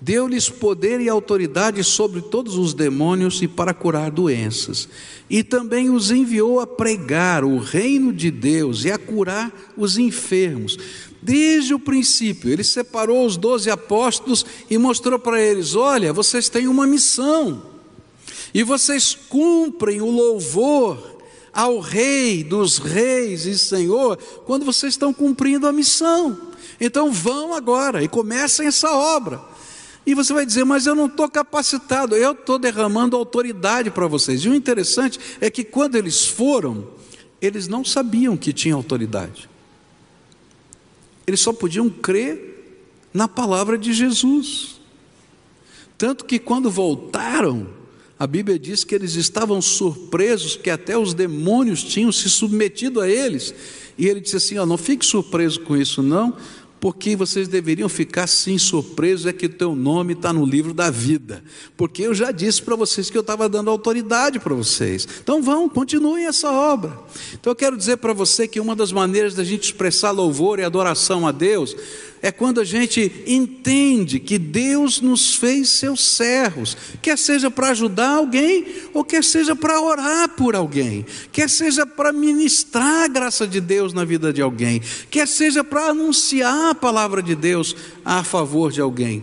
[0.00, 4.88] Deu-lhes poder e autoridade sobre todos os demônios e para curar doenças.
[5.28, 10.78] E também os enviou a pregar o reino de Deus e a curar os enfermos.
[11.20, 16.66] Desde o princípio, ele separou os doze apóstolos e mostrou para eles: olha, vocês têm
[16.66, 17.62] uma missão,
[18.54, 21.18] e vocês cumprem o louvor
[21.52, 26.38] ao Rei dos Reis e Senhor quando vocês estão cumprindo a missão.
[26.80, 29.49] Então vão agora e comecem essa obra.
[30.06, 34.40] E você vai dizer, mas eu não estou capacitado, eu estou derramando autoridade para vocês.
[34.40, 36.88] E o interessante é que quando eles foram,
[37.40, 39.48] eles não sabiam que tinham autoridade.
[41.26, 42.50] Eles só podiam crer
[43.12, 44.80] na palavra de Jesus.
[45.96, 47.68] Tanto que quando voltaram,
[48.18, 53.08] a Bíblia diz que eles estavam surpresos, que até os demônios tinham se submetido a
[53.08, 53.54] eles.
[53.96, 56.36] E ele disse assim: ó, não fique surpreso com isso, não,
[56.80, 60.90] porque vocês deveriam ficar sim surpresos é que o teu nome está no livro da
[60.90, 61.44] vida,
[61.76, 65.06] porque eu já disse para vocês que eu estava dando autoridade para vocês.
[65.22, 66.98] Então vão, continuem essa obra.
[67.34, 70.64] Então eu quero dizer para você que uma das maneiras da gente expressar louvor e
[70.64, 71.76] adoração a Deus
[72.22, 78.10] é quando a gente entende que Deus nos fez seus servos, quer seja para ajudar
[78.10, 83.60] alguém, ou quer seja para orar por alguém, quer seja para ministrar a graça de
[83.60, 88.70] Deus na vida de alguém, quer seja para anunciar a palavra de Deus a favor
[88.70, 89.22] de alguém.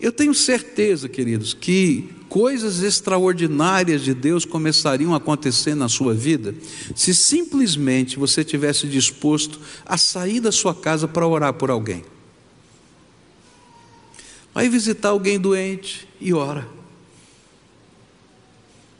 [0.00, 6.54] Eu tenho certeza, queridos, que coisas extraordinárias de Deus começariam a acontecer na sua vida
[6.94, 12.02] se simplesmente você tivesse disposto a sair da sua casa para orar por alguém.
[14.52, 16.66] Vai visitar alguém doente e ora.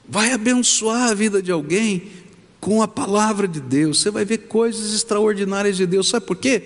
[0.09, 2.03] Vai abençoar a vida de alguém
[2.61, 4.01] com a palavra de Deus.
[4.01, 6.09] Você vai ver coisas extraordinárias de Deus.
[6.09, 6.63] Sabe por quê?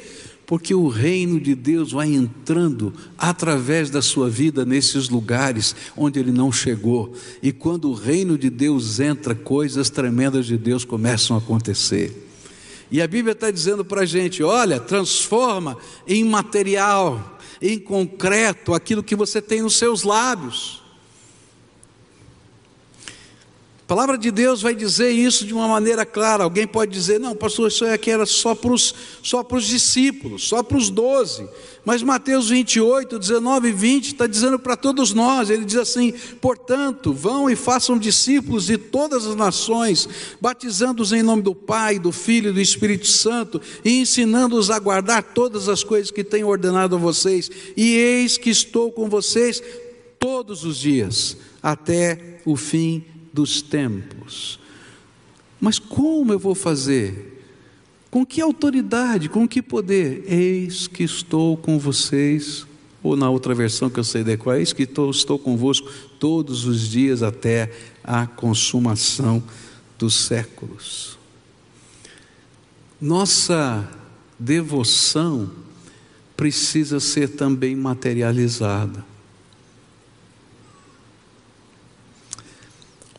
[0.46, 6.32] Porque o reino de Deus vai entrando através da sua vida nesses lugares onde ele
[6.32, 7.14] não chegou.
[7.42, 12.24] E quando o reino de Deus entra, coisas tremendas de Deus começam a acontecer.
[12.90, 17.33] E a Bíblia está dizendo para a gente: olha, transforma em material
[17.66, 20.83] em concreto aquilo que você tem nos seus lábios.
[23.84, 26.42] A palavra de Deus vai dizer isso de uma maneira clara.
[26.42, 30.78] Alguém pode dizer, não, pastor, isso aqui era só para os só discípulos, só para
[30.78, 31.46] os doze.
[31.84, 35.50] Mas Mateus 28, 19 e 20 está dizendo para todos nós.
[35.50, 40.08] Ele diz assim: portanto, vão e façam discípulos de todas as nações,
[40.40, 45.22] batizando-os em nome do Pai, do Filho e do Espírito Santo, e ensinando-os a guardar
[45.22, 47.50] todas as coisas que tenho ordenado a vocês.
[47.76, 49.62] E eis que estou com vocês
[50.18, 54.60] todos os dias, até o fim dos tempos.
[55.60, 57.42] Mas como eu vou fazer?
[58.08, 60.24] Com que autoridade, com que poder?
[60.28, 62.64] Eis que estou com vocês,
[63.02, 66.88] ou na outra versão que eu sei decorar, eis que estou, estou convosco todos os
[66.88, 67.72] dias até
[68.04, 69.42] a consumação
[69.98, 71.18] dos séculos.
[73.00, 73.88] Nossa
[74.38, 75.50] devoção
[76.36, 79.13] precisa ser também materializada.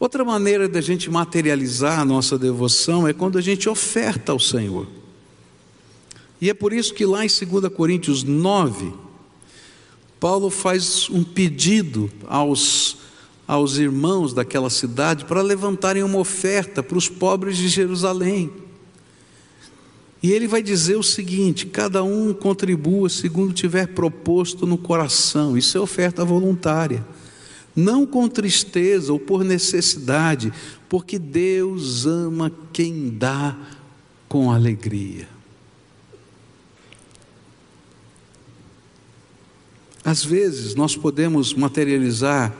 [0.06, 4.86] Outra maneira da gente materializar a nossa devoção é quando a gente oferta ao Senhor.
[6.40, 8.94] E é por isso que lá em 2 Coríntios 9,
[10.20, 12.98] Paulo faz um pedido aos,
[13.48, 18.52] aos irmãos daquela cidade para levantarem uma oferta para os pobres de Jerusalém.
[20.22, 25.76] E ele vai dizer o seguinte: cada um contribua segundo tiver proposto no coração, isso
[25.76, 27.04] é oferta voluntária
[27.76, 30.54] não com tristeza ou por necessidade,
[30.88, 33.58] porque Deus ama quem dá
[34.30, 35.28] com alegria.
[40.04, 42.56] Às vezes nós podemos materializar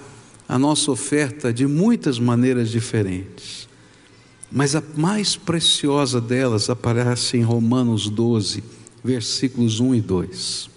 [0.50, 3.70] a nossa oferta de muitas maneiras diferentes,
[4.52, 8.64] mas a mais preciosa delas aparece em Romanos 12,
[9.04, 10.70] versículos 1 e 2,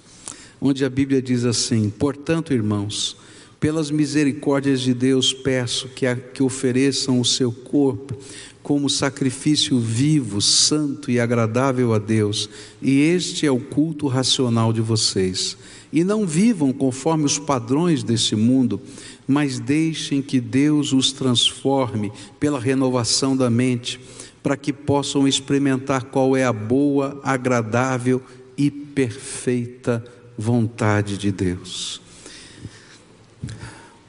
[0.61, 3.16] onde a Bíblia diz assim: Portanto, irmãos,
[3.60, 8.16] pelas misericórdias de Deus, peço que, a, que ofereçam o seu corpo
[8.62, 12.50] como sacrifício vivo, santo e agradável a Deus,
[12.82, 15.56] e este é o culto racional de vocês.
[15.90, 18.78] E não vivam conforme os padrões desse mundo,
[19.26, 23.98] mas deixem que Deus os transforme pela renovação da mente,
[24.42, 28.22] para que possam experimentar qual é a boa, agradável
[28.56, 30.04] e perfeita
[30.36, 32.02] vontade de Deus.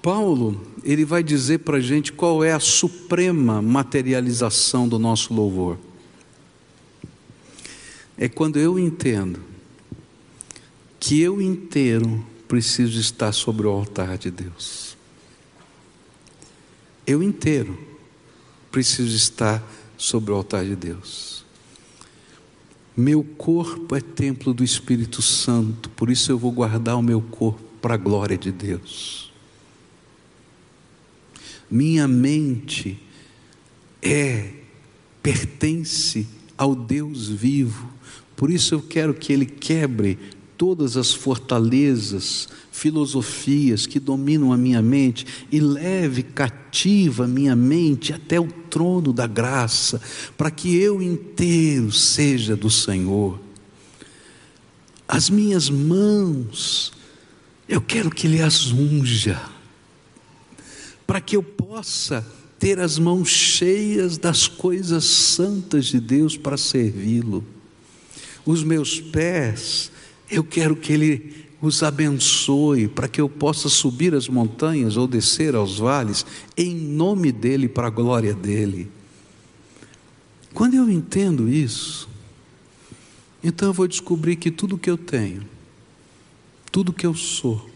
[0.02, 5.78] Paulo, ele vai dizer para a gente qual é a suprema materialização do nosso louvor.
[8.18, 9.42] É quando eu entendo
[11.00, 14.98] que eu inteiro preciso estar sobre o altar de Deus.
[17.06, 17.78] Eu inteiro
[18.72, 19.64] preciso estar
[19.98, 21.46] sobre o altar de Deus.
[22.96, 27.62] Meu corpo é templo do Espírito Santo, por isso eu vou guardar o meu corpo
[27.82, 29.29] para a glória de Deus
[31.70, 33.00] minha mente
[34.02, 34.50] é,
[35.22, 36.28] pertence
[36.58, 37.90] ao Deus vivo.
[38.36, 40.18] Por isso eu quero que Ele quebre
[40.58, 48.12] todas as fortalezas, filosofias que dominam a minha mente e leve cativa a minha mente
[48.12, 50.02] até o trono da graça,
[50.38, 53.40] para que eu inteiro seja do Senhor.
[55.08, 56.92] As minhas mãos,
[57.68, 59.59] eu quero que Ele as unja
[61.10, 62.24] para que eu possa
[62.60, 67.44] ter as mãos cheias das coisas santas de Deus para servi-lo.
[68.46, 69.92] Os meus pés,
[70.30, 75.56] eu quero que Ele os abençoe, para que eu possa subir as montanhas ou descer
[75.56, 76.24] aos vales,
[76.56, 78.88] em nome dEle, para a glória dEle.
[80.54, 82.08] Quando eu entendo isso,
[83.44, 85.42] então eu vou descobrir que tudo que eu tenho
[86.72, 87.68] tudo que eu sou,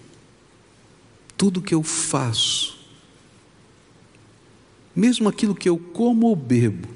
[1.35, 2.82] tudo que eu faço,
[4.95, 6.87] mesmo aquilo que eu como ou bebo,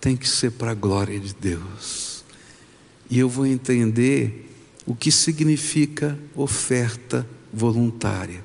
[0.00, 2.24] tem que ser para a glória de Deus.
[3.08, 4.50] E eu vou entender
[4.84, 8.44] o que significa oferta voluntária.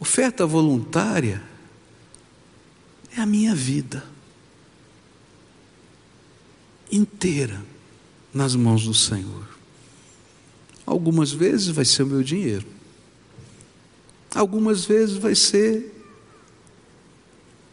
[0.00, 1.42] Oferta voluntária
[3.16, 4.04] é a minha vida
[6.90, 7.62] inteira
[8.32, 9.48] nas mãos do Senhor.
[10.84, 12.66] Algumas vezes vai ser o meu dinheiro,
[14.34, 15.92] algumas vezes vai ser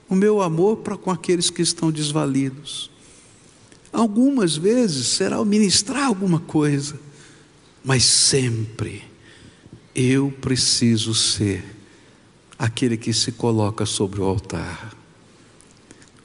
[0.10, 2.90] o meu amor para com aqueles que estão desvalidos.
[3.92, 7.00] Algumas vezes será ministrar alguma coisa,
[7.84, 9.04] mas sempre
[9.96, 11.64] eu preciso ser
[12.58, 14.94] aquele que se coloca sobre o altar.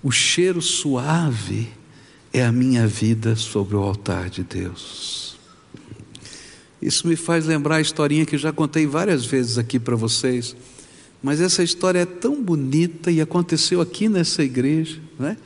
[0.03, 1.71] O cheiro suave
[2.33, 5.34] é a minha vida sobre o altar de Deus.
[6.85, 10.55] Isso me faz lembrar a historinha que já contei várias vezes aqui para vocês,
[11.23, 15.39] mas essa história é tão bonita e aconteceu aqui nessa igreja, né,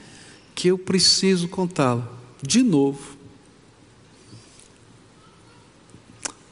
[0.53, 2.11] que eu preciso contá-la
[2.43, 3.17] de novo.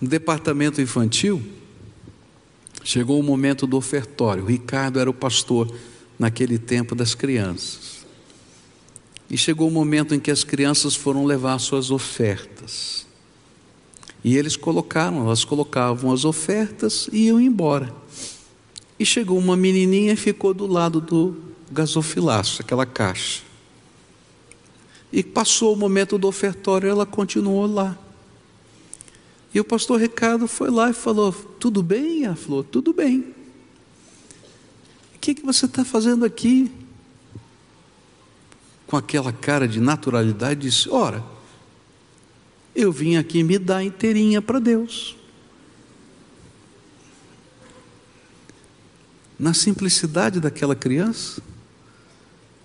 [0.00, 1.42] No departamento infantil,
[2.84, 4.44] chegou o momento do ofertório.
[4.44, 5.74] O Ricardo era o pastor
[6.16, 8.06] naquele tempo das crianças.
[9.28, 13.05] E chegou o momento em que as crianças foram levar suas ofertas.
[14.26, 17.94] E eles colocaram, elas colocavam as ofertas e iam embora.
[18.98, 21.36] E chegou uma menininha e ficou do lado do
[21.70, 23.44] gasofilaço, aquela caixa.
[25.12, 27.96] E passou o momento do ofertório, ela continuou lá.
[29.54, 32.24] E o pastor Ricardo foi lá e falou: Tudo bem?
[32.24, 33.20] Ela falou: Tudo bem.
[35.14, 36.68] O que, que você está fazendo aqui?
[38.86, 41.22] com aquela cara de naturalidade, disse: Ora,
[42.76, 45.16] eu vim aqui me dar inteirinha para Deus.
[49.38, 51.42] Na simplicidade daquela criança,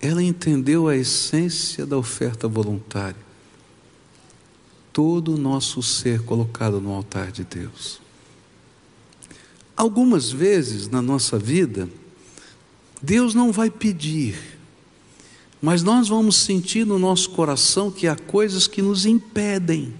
[0.00, 3.16] ela entendeu a essência da oferta voluntária.
[4.92, 8.00] Todo o nosso ser colocado no altar de Deus.
[9.74, 11.88] Algumas vezes na nossa vida,
[13.00, 14.52] Deus não vai pedir
[15.62, 19.94] mas nós vamos sentir no nosso coração que há coisas que nos impedem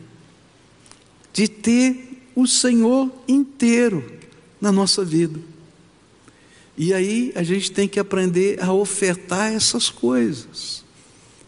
[1.32, 4.18] de ter o Senhor inteiro
[4.60, 5.38] na nossa vida.
[6.76, 10.82] E aí a gente tem que aprender a ofertar essas coisas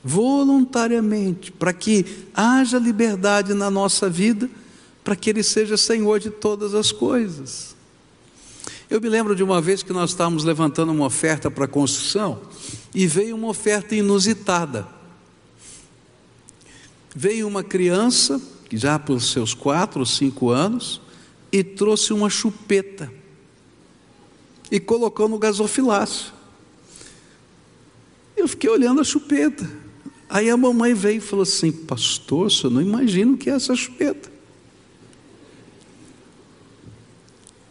[0.05, 2.05] voluntariamente, para que
[2.35, 4.51] haja liberdade na nossa vida,
[5.03, 7.75] para que Ele seja Senhor de todas as coisas.
[8.91, 12.43] Eu me lembro de uma vez que nós estávamos levantando uma oferta para construção
[12.95, 14.87] e veio uma oferta inusitada.
[17.17, 18.41] Veio uma criança,
[18.73, 21.01] já por seus quatro ou cinco anos,
[21.53, 23.13] e trouxe uma chupeta
[24.71, 26.33] e colocou no gasofilácio.
[28.37, 29.71] Eu fiquei olhando a chupeta.
[30.29, 33.77] Aí a mamãe veio e falou assim: Pastor, eu não imagino o que é essa
[33.77, 34.33] chupeta.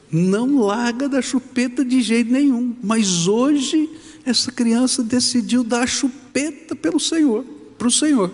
[0.09, 3.89] Não larga da chupeta de jeito nenhum, mas hoje
[4.23, 7.43] essa criança decidiu dar a chupeta pelo Senhor,
[7.77, 8.31] para o Senhor.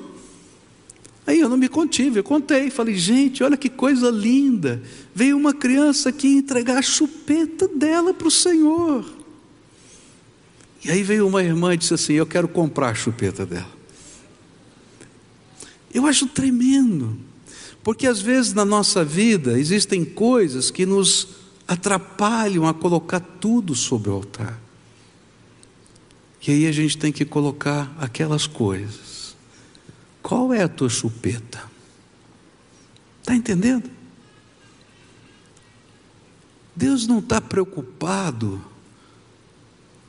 [1.30, 4.82] Aí eu não me contive, eu contei, falei, gente, olha que coisa linda.
[5.14, 9.06] Veio uma criança aqui entregar a chupeta dela para o Senhor.
[10.84, 13.70] E aí veio uma irmã e disse assim: Eu quero comprar a chupeta dela.
[15.94, 17.16] Eu acho tremendo,
[17.84, 21.28] porque às vezes na nossa vida existem coisas que nos
[21.68, 24.60] atrapalham a colocar tudo sobre o altar.
[26.48, 29.09] E aí a gente tem que colocar aquelas coisas.
[30.22, 31.64] Qual é a tua chupeta?
[33.22, 33.90] Está entendendo?
[36.76, 38.64] Deus não está preocupado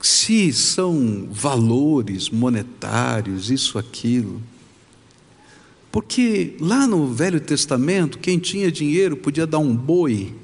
[0.00, 4.40] se são valores monetários, isso, aquilo.
[5.92, 10.34] Porque lá no Velho Testamento, quem tinha dinheiro podia dar um boi,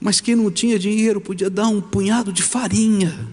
[0.00, 3.28] mas quem não tinha dinheiro podia dar um punhado de farinha.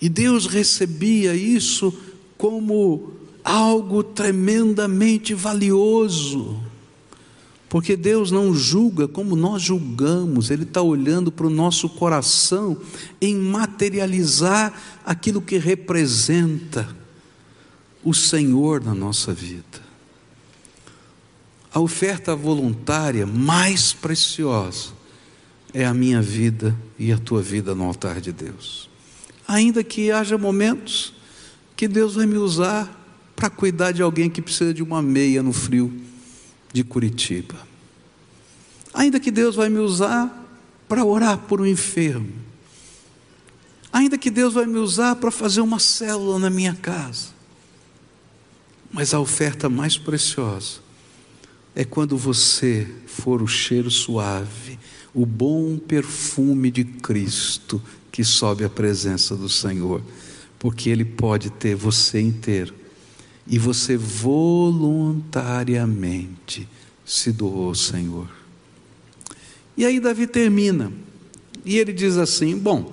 [0.00, 1.92] E Deus recebia isso
[2.38, 3.12] como
[3.44, 6.60] algo tremendamente valioso.
[7.68, 12.76] Porque Deus não julga como nós julgamos, Ele está olhando para o nosso coração
[13.20, 14.72] em materializar
[15.04, 16.88] aquilo que representa
[18.02, 19.82] o Senhor na nossa vida.
[21.72, 24.90] A oferta voluntária mais preciosa
[25.72, 28.88] é a minha vida e a tua vida no altar de Deus
[29.46, 31.12] ainda que haja momentos
[31.76, 33.03] que Deus vai me usar
[33.34, 35.92] para cuidar de alguém que precisa de uma meia no frio.
[36.72, 37.54] de Curitiba.
[38.92, 40.44] Ainda que Deus vai me usar
[40.88, 42.32] para orar por um enfermo.
[43.92, 47.28] Ainda que Deus vai me usar para fazer uma célula na minha casa.
[48.90, 50.80] Mas a oferta mais preciosa
[51.76, 54.76] é quando você for o cheiro suave,
[55.14, 57.80] o bom perfume de Cristo
[58.10, 60.02] que sobe à presença do Senhor,
[60.58, 62.74] porque Ele pode ter você inteiro
[63.46, 66.68] e você voluntariamente
[67.04, 68.28] se doou ao Senhor.
[69.76, 70.90] E aí Davi termina,
[71.64, 72.92] e ele diz assim: Bom,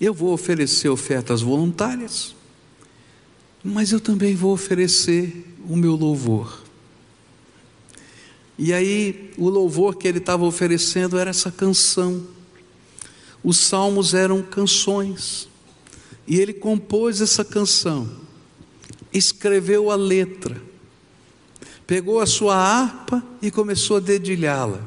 [0.00, 2.34] eu vou oferecer ofertas voluntárias,
[3.62, 6.64] mas eu também vou oferecer o meu louvor.
[8.56, 12.24] E aí, o louvor que ele estava oferecendo era essa canção.
[13.42, 15.48] Os salmos eram canções.
[16.26, 18.08] E ele compôs essa canção,
[19.14, 20.60] escreveu a letra,
[21.86, 24.82] pegou a sua harpa e começou a dedilhá-la.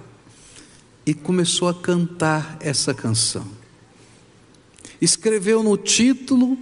[1.06, 3.48] E começou a cantar essa canção.
[5.00, 6.58] Escreveu no título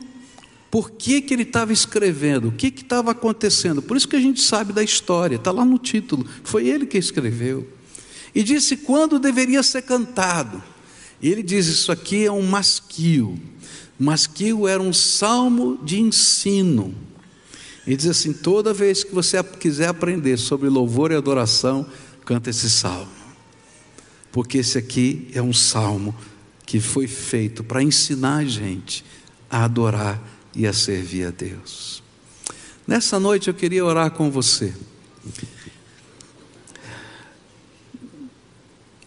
[0.70, 3.82] por que, que ele estava escrevendo, o que estava acontecendo.
[3.82, 6.28] Por isso que a gente sabe da história, está lá no título.
[6.44, 7.68] Foi ele que escreveu.
[8.36, 10.62] E disse quando deveria ser cantado.
[11.22, 13.40] E ele diz: Isso aqui é um masquio.
[13.98, 16.94] Masquio era um salmo de ensino.
[17.86, 21.86] E diz assim: toda vez que você quiser aprender sobre louvor e adoração,
[22.24, 23.12] canta esse salmo.
[24.32, 26.16] Porque esse aqui é um salmo
[26.66, 29.06] que foi feito para ensinar a gente
[29.50, 30.22] a adorar
[30.56, 32.04] e a servir a Deus.
[32.88, 34.74] Nessa noite eu queria orar com você.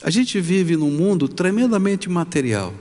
[0.02, 2.72] A gente vive num mundo tremendamente material.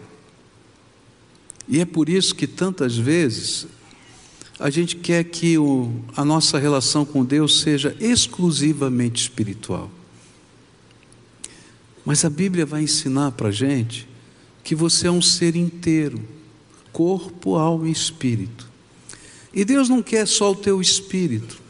[1.68, 3.68] E é por isso que tantas vezes
[4.60, 9.92] a gente quer que o, a nossa relação com Deus seja exclusivamente espiritual.
[12.04, 14.08] Mas a Bíblia vai ensinar para a gente
[14.64, 16.22] que você é um ser inteiro
[16.98, 18.68] corpo, alma e espírito.
[19.54, 21.62] E Deus não quer só o teu espírito,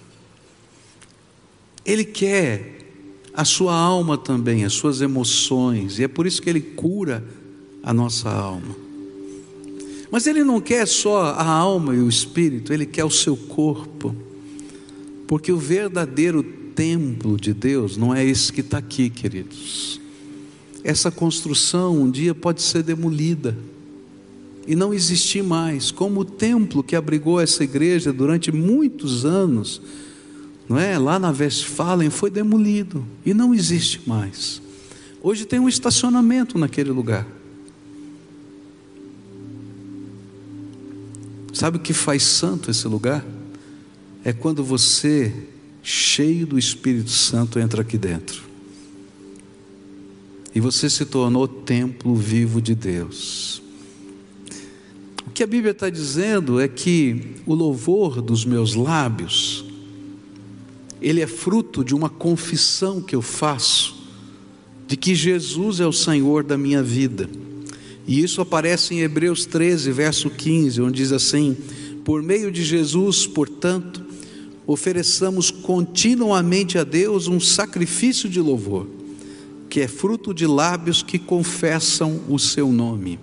[1.86, 2.78] Ele quer
[3.34, 7.24] a sua alma também, as suas emoções, e é por isso que Ele cura
[7.84, 8.87] a nossa alma.
[10.12, 14.16] Mas Ele não quer só a alma e o espírito, Ele quer o seu corpo,
[15.28, 20.00] porque o verdadeiro templo de Deus não é esse que está aqui, queridos.
[20.84, 23.58] Essa construção um dia pode ser demolida
[24.68, 29.82] e não existir mais, como o templo que abrigou essa igreja durante muitos anos,
[30.68, 30.98] não é?
[30.98, 34.62] Lá na Westfalen foi demolido e não existe mais.
[35.22, 37.26] Hoje tem um estacionamento naquele lugar.
[41.58, 43.26] Sabe o que faz santo esse lugar?
[44.24, 45.34] É quando você,
[45.82, 48.44] cheio do Espírito Santo, entra aqui dentro.
[50.54, 53.62] E você se tornou templo vivo de Deus
[55.38, 59.64] que a Bíblia está dizendo é que o louvor dos meus lábios,
[61.00, 63.96] ele é fruto de uma confissão que eu faço,
[64.88, 67.30] de que Jesus é o Senhor da minha vida.
[68.08, 71.58] E isso aparece em Hebreus 13, verso 15, onde diz assim:
[72.06, 74.02] Por meio de Jesus, portanto,
[74.66, 78.88] ofereçamos continuamente a Deus um sacrifício de louvor,
[79.70, 83.20] que é fruto de lábios que confessam o seu nome.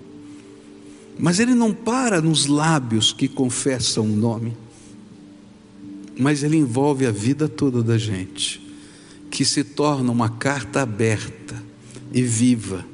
[1.18, 4.54] Mas ele não para nos lábios que confessam o nome,
[6.18, 8.60] mas ele envolve a vida toda da gente,
[9.30, 11.62] que se torna uma carta aberta
[12.12, 12.93] e viva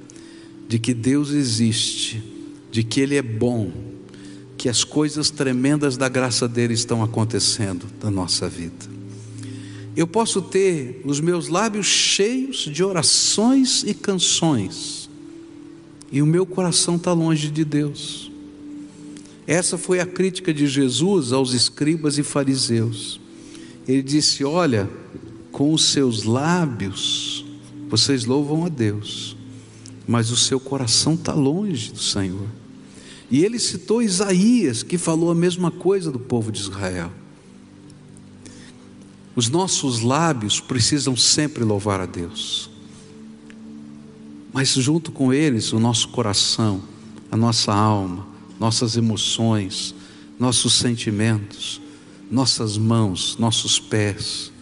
[0.70, 2.22] de que Deus existe,
[2.70, 3.72] de que Ele é bom,
[4.56, 8.86] que as coisas tremendas da graça dele estão acontecendo na nossa vida.
[9.96, 15.10] Eu posso ter os meus lábios cheios de orações e canções,
[16.12, 18.30] e o meu coração está longe de Deus.
[19.48, 23.20] Essa foi a crítica de Jesus aos escribas e fariseus.
[23.88, 24.88] Ele disse: Olha,
[25.50, 27.44] com os seus lábios
[27.88, 29.36] vocês louvam a Deus,
[30.10, 32.48] mas o seu coração está longe do Senhor.
[33.30, 37.12] E ele citou Isaías, que falou a mesma coisa do povo de Israel.
[39.36, 42.70] Os nossos lábios precisam sempre louvar a Deus
[44.52, 46.82] mas junto com eles o nosso coração,
[47.30, 48.26] a nossa alma,
[48.58, 49.94] nossas emoções,
[50.38, 51.80] nossos sentimentos,
[52.30, 54.52] nossas mãos, nossos pés,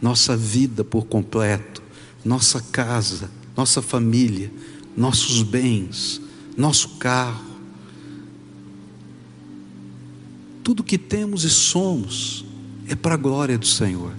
[0.00, 1.82] nossa vida por completo,
[2.24, 4.52] nossa casa, nossa família,
[4.96, 6.20] nossos bens,
[6.56, 7.44] nosso carro,
[10.62, 12.44] tudo que temos e somos
[12.88, 14.12] é para a glória do Senhor.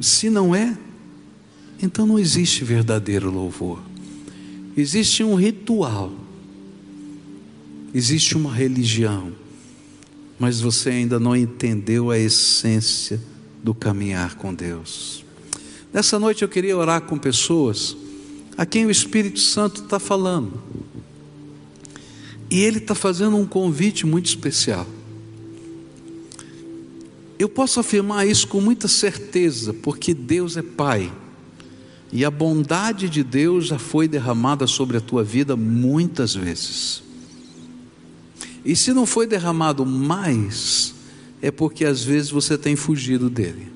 [0.00, 0.76] Se não é,
[1.82, 3.80] então não existe verdadeiro louvor.
[4.76, 6.12] Existe um ritual,
[7.92, 9.32] existe uma religião,
[10.38, 13.20] mas você ainda não entendeu a essência
[13.62, 15.24] do caminhar com Deus.
[15.92, 17.96] Nessa noite eu queria orar com pessoas
[18.60, 20.62] a quem o Espírito Santo está falando.
[22.50, 24.86] E ele está fazendo um convite muito especial.
[27.38, 31.10] Eu posso afirmar isso com muita certeza, porque Deus é Pai.
[32.12, 37.02] E a bondade de Deus já foi derramada sobre a tua vida muitas vezes.
[38.62, 40.94] E se não foi derramado mais,
[41.40, 43.68] é porque às vezes você tem fugido dele.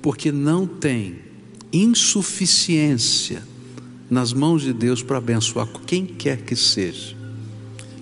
[0.00, 1.33] Porque não tem
[1.74, 3.42] insuficiência
[4.08, 7.16] nas mãos de Deus para abençoar quem quer que seja.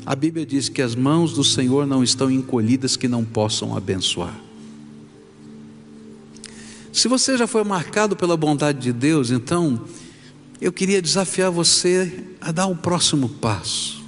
[0.04, 4.38] A Bíblia diz que as mãos do Senhor não estão encolhidas que não possam abençoar.
[6.92, 9.86] Se você já foi marcado pela bondade de Deus, então
[10.60, 14.04] eu queria desafiar você a dar o próximo passo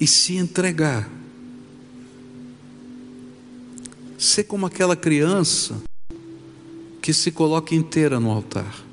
[0.00, 1.08] e se entregar.
[4.18, 5.76] Ser como aquela criança
[7.06, 8.84] que se coloca inteira no altar.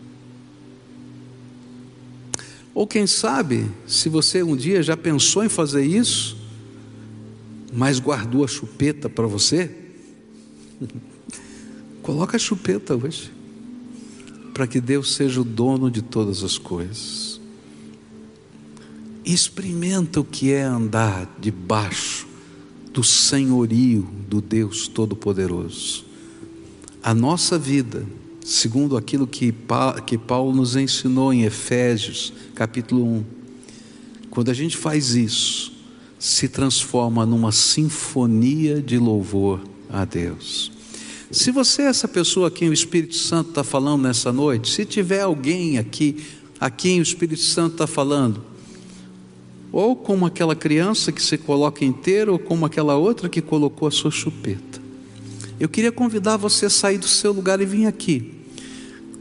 [2.71, 6.37] Ou quem sabe, se você um dia já pensou em fazer isso,
[7.73, 9.75] mas guardou a chupeta para você,
[12.03, 13.31] coloca a chupeta hoje,
[14.53, 17.41] para que Deus seja o dono de todas as coisas.
[19.25, 22.27] Experimenta o que é andar debaixo
[22.93, 26.12] do senhorio do Deus Todo-Poderoso
[27.03, 28.05] a nossa vida,
[28.45, 29.53] segundo aquilo que,
[30.05, 33.25] que Paulo nos ensinou em Efésios, capítulo 1,
[34.29, 35.73] quando a gente faz isso,
[36.17, 40.71] se transforma numa sinfonia de louvor a Deus.
[41.29, 44.85] Se você é essa pessoa a quem o Espírito Santo está falando nessa noite, se
[44.85, 46.23] tiver alguém aqui
[46.59, 48.41] a quem o Espírito Santo está falando,
[49.69, 53.91] ou como aquela criança que se coloca inteira, ou como aquela outra que colocou a
[53.91, 54.72] sua chupeta.
[55.63, 58.33] Eu queria convidar você a sair do seu lugar e vir aqui,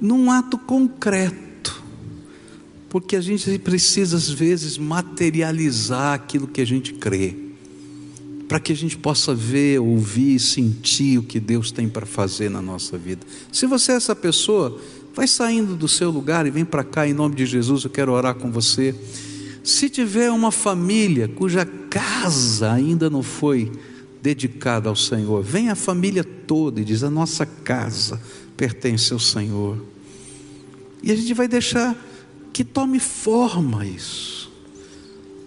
[0.01, 1.81] num ato concreto,
[2.89, 7.37] porque a gente precisa às vezes materializar aquilo que a gente crê,
[8.49, 12.61] para que a gente possa ver, ouvir, sentir o que Deus tem para fazer na
[12.61, 13.25] nossa vida.
[13.53, 14.81] Se você é essa pessoa,
[15.15, 18.11] vai saindo do seu lugar e vem para cá em nome de Jesus, eu quero
[18.11, 18.93] orar com você.
[19.63, 23.71] Se tiver uma família cuja casa ainda não foi
[24.23, 25.43] dedicada ao Senhor.
[25.43, 28.23] Vem a família toda e diz: a nossa casa
[28.57, 29.85] pertence ao Senhor.
[31.03, 31.97] E a gente vai deixar
[32.53, 34.51] que tome forma isso.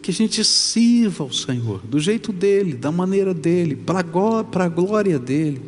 [0.02, 4.00] Que a gente sirva ao Senhor, do jeito dele, da maneira dele, para
[4.66, 5.62] a glória dele.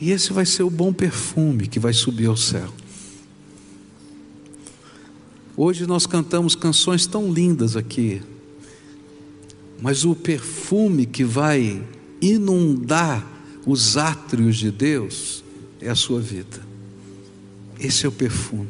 [0.00, 2.72] E esse vai ser o bom perfume que vai subir ao céu.
[5.56, 8.22] Hoje nós cantamos canções tão lindas aqui,
[9.80, 11.82] mas o perfume que vai
[12.20, 13.26] inundar
[13.64, 15.44] os átrios de Deus
[15.80, 16.60] é a sua vida.
[17.78, 18.68] Esse é o perfume.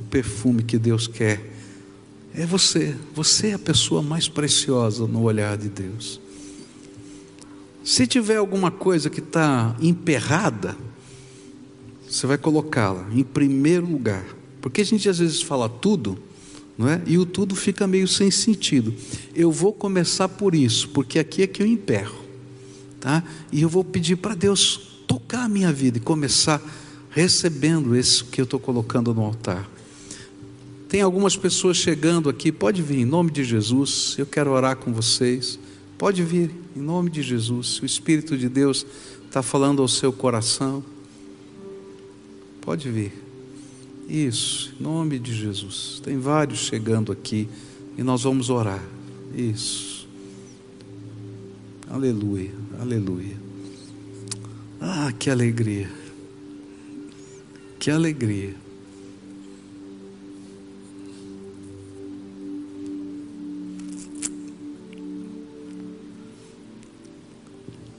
[0.00, 1.52] O perfume que Deus quer
[2.34, 2.96] é você.
[3.14, 6.20] Você é a pessoa mais preciosa no olhar de Deus.
[7.84, 10.76] Se tiver alguma coisa que está emperrada,
[12.08, 14.24] você vai colocá-la em primeiro lugar.
[14.60, 16.18] Porque a gente às vezes fala tudo
[16.78, 17.02] não é?
[17.06, 18.94] E o tudo fica meio sem sentido.
[19.34, 22.16] Eu vou começar por isso, porque aqui é que eu emperro,
[23.00, 23.24] tá?
[23.52, 26.62] E eu vou pedir para Deus tocar a minha vida e começar
[27.10, 29.68] recebendo isso que eu estou colocando no altar.
[30.88, 34.14] Tem algumas pessoas chegando aqui, pode vir em nome de Jesus.
[34.16, 35.58] Eu quero orar com vocês.
[35.98, 37.82] Pode vir em nome de Jesus.
[37.82, 38.86] O Espírito de Deus
[39.26, 40.82] está falando ao seu coração,
[42.62, 43.27] pode vir.
[44.08, 46.00] Isso, em nome de Jesus.
[46.02, 47.46] Tem vários chegando aqui
[47.96, 48.82] e nós vamos orar.
[49.36, 50.08] Isso.
[51.90, 53.36] Aleluia, aleluia.
[54.80, 55.90] Ah, que alegria.
[57.78, 58.54] Que alegria.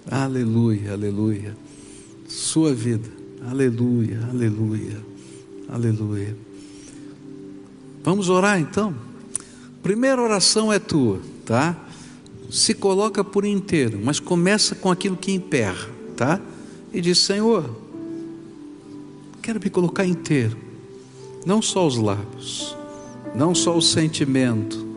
[0.10, 1.55] Aleluia, aleluia.
[2.28, 3.07] Sua vida.
[3.47, 4.97] Aleluia, aleluia.
[5.72, 6.36] Aleluia.
[8.03, 8.95] Vamos orar então?
[9.84, 11.78] Primeira oração é tua, tá?
[12.49, 16.41] Se coloca por inteiro, mas começa com aquilo que emperra, tá?
[16.91, 17.70] E diz: Senhor,
[19.43, 20.57] quero me colocar inteiro,
[21.45, 22.76] não só os lábios,
[23.36, 24.88] não só o sentimento.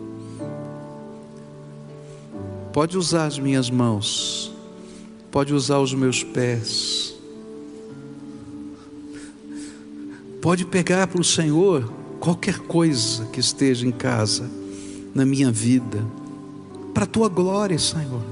[2.73, 4.51] Pode usar as minhas mãos,
[5.31, 7.12] pode usar os meus pés,
[10.43, 14.51] pode pegar para o Senhor qualquer coisa que esteja em casa,
[15.14, 16.05] na minha vida,
[16.93, 18.22] para a tua glória, Senhor,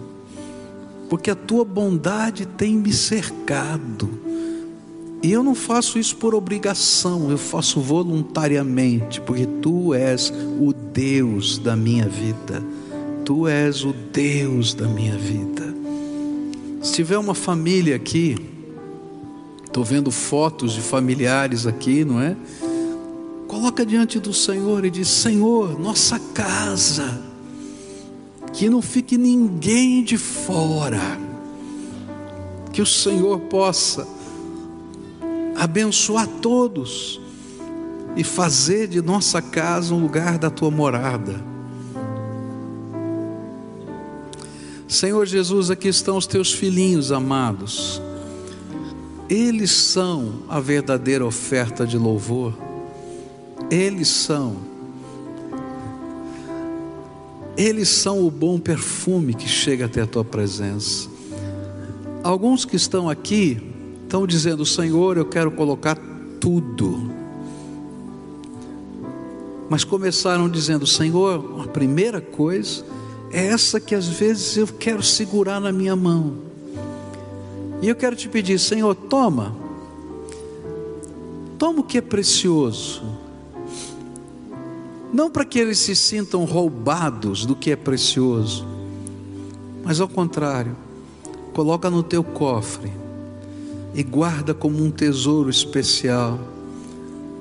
[1.08, 4.10] porque a tua bondade tem me cercado,
[5.22, 11.58] e eu não faço isso por obrigação, eu faço voluntariamente, porque tu és o Deus
[11.58, 12.60] da minha vida,
[13.24, 15.72] tu és o Deus da minha vida.
[16.82, 18.49] Se tiver uma família aqui,
[19.70, 22.36] estou vendo fotos de familiares aqui, não é?
[23.46, 27.22] Coloca diante do Senhor e diz: Senhor, nossa casa,
[28.52, 31.00] que não fique ninguém de fora,
[32.72, 34.06] que o Senhor possa
[35.56, 37.20] abençoar todos
[38.16, 41.40] e fazer de nossa casa um lugar da tua morada.
[44.88, 48.02] Senhor Jesus, aqui estão os teus filhinhos amados.
[49.30, 52.52] Eles são a verdadeira oferta de louvor.
[53.70, 54.56] Eles são.
[57.56, 61.08] Eles são o bom perfume que chega até a tua presença.
[62.24, 63.62] Alguns que estão aqui
[64.02, 65.96] estão dizendo: Senhor, eu quero colocar
[66.40, 67.12] tudo.
[69.68, 72.84] Mas começaram dizendo: Senhor, a primeira coisa
[73.30, 76.49] é essa que às vezes eu quero segurar na minha mão.
[77.82, 79.56] E eu quero te pedir, Senhor, toma,
[81.58, 83.02] toma o que é precioso,
[85.12, 88.66] não para que eles se sintam roubados do que é precioso,
[89.82, 90.76] mas ao contrário,
[91.54, 92.92] coloca no teu cofre
[93.94, 96.38] e guarda como um tesouro especial,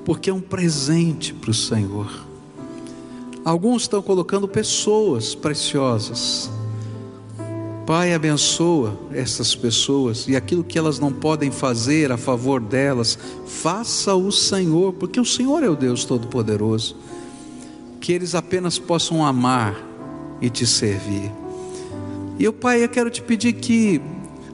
[0.04, 2.26] porque é um presente para o Senhor.
[3.44, 6.50] Alguns estão colocando pessoas preciosas.
[7.90, 13.18] Pai, abençoa essas pessoas e aquilo que elas não podem fazer a favor delas,
[13.48, 16.96] faça o Senhor, porque o Senhor é o Deus Todo-Poderoso.
[18.00, 19.74] Que eles apenas possam amar
[20.40, 21.32] e te servir.
[22.38, 24.00] E eu, Pai, eu quero te pedir que,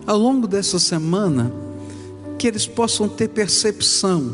[0.06, 1.52] ao longo dessa semana,
[2.38, 4.32] que eles possam ter percepção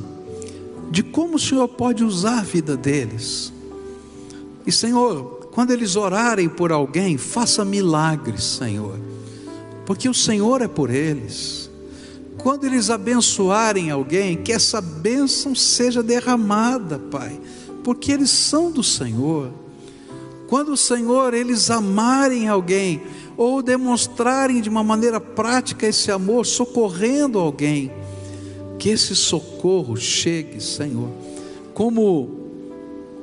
[0.93, 3.53] de como o Senhor pode usar a vida deles
[4.65, 8.99] e Senhor, quando eles orarem por alguém, faça milagres, Senhor,
[9.85, 11.71] porque o Senhor é por eles.
[12.39, 17.39] Quando eles abençoarem alguém, que essa bênção seja derramada, Pai,
[17.85, 19.51] porque eles são do Senhor.
[20.49, 23.03] Quando o Senhor eles amarem alguém
[23.37, 27.93] ou demonstrarem de uma maneira prática esse amor, socorrendo alguém,
[28.79, 31.11] que esse socorro chegue, Senhor,
[31.75, 32.42] como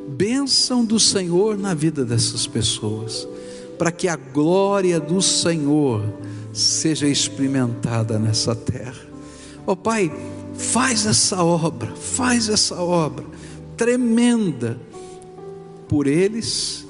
[0.09, 3.27] bênção do Senhor na vida dessas pessoas,
[3.77, 6.03] para que a glória do Senhor
[6.53, 9.07] seja experimentada nessa terra.
[9.65, 10.11] Ó oh, Pai,
[10.55, 13.25] faz essa obra, faz essa obra
[13.77, 14.77] tremenda
[15.87, 16.85] por eles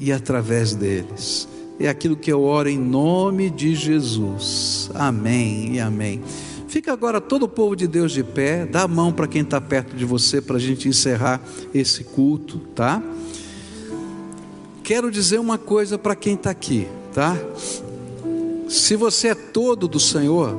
[0.00, 1.46] e através deles.
[1.78, 4.90] É aquilo que eu oro em nome de Jesus.
[4.94, 6.20] Amém e amém.
[6.74, 9.60] Fica agora todo o povo de Deus de pé, dá a mão para quem está
[9.60, 11.40] perto de você para a gente encerrar
[11.72, 13.00] esse culto, tá?
[14.82, 17.38] Quero dizer uma coisa para quem está aqui, tá?
[18.68, 20.58] Se você é todo do Senhor,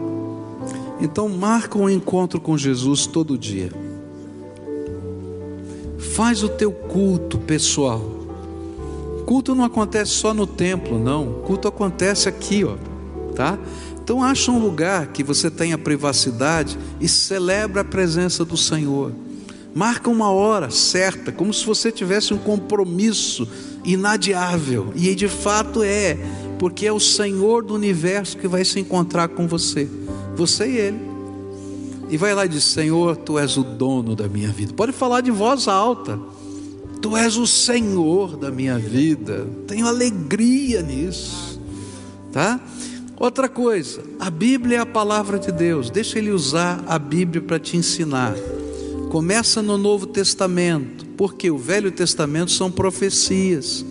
[1.01, 3.69] então marca um encontro com Jesus todo dia.
[5.97, 8.01] Faz o teu culto pessoal.
[9.25, 11.41] Culto não acontece só no templo, não.
[11.45, 12.77] Culto acontece aqui, ó,
[13.35, 13.59] tá?
[14.05, 19.11] Então acha um lugar que você tenha privacidade e celebra a presença do Senhor.
[19.73, 23.47] Marca uma hora certa, como se você tivesse um compromisso
[23.83, 24.93] inadiável.
[24.95, 26.19] E de fato é,
[26.59, 29.89] porque é o Senhor do universo que vai se encontrar com você,
[30.35, 30.99] você e Ele.
[32.07, 34.71] E vai lá e diz: Senhor, Tu és o dono da minha vida.
[34.71, 36.19] Pode falar de voz alta.
[37.01, 39.47] Tu és o Senhor da minha vida.
[39.65, 41.59] Tenho alegria nisso,
[42.31, 42.61] tá?
[43.17, 47.57] Outra coisa, a Bíblia é a palavra de Deus, deixa ele usar a Bíblia para
[47.57, 48.35] te ensinar.
[49.09, 53.85] Começa no Novo Testamento, porque o Velho Testamento são profecias,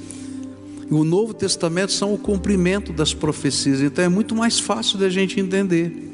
[0.90, 5.08] e o Novo Testamento são o cumprimento das profecias, então é muito mais fácil da
[5.08, 6.12] gente entender.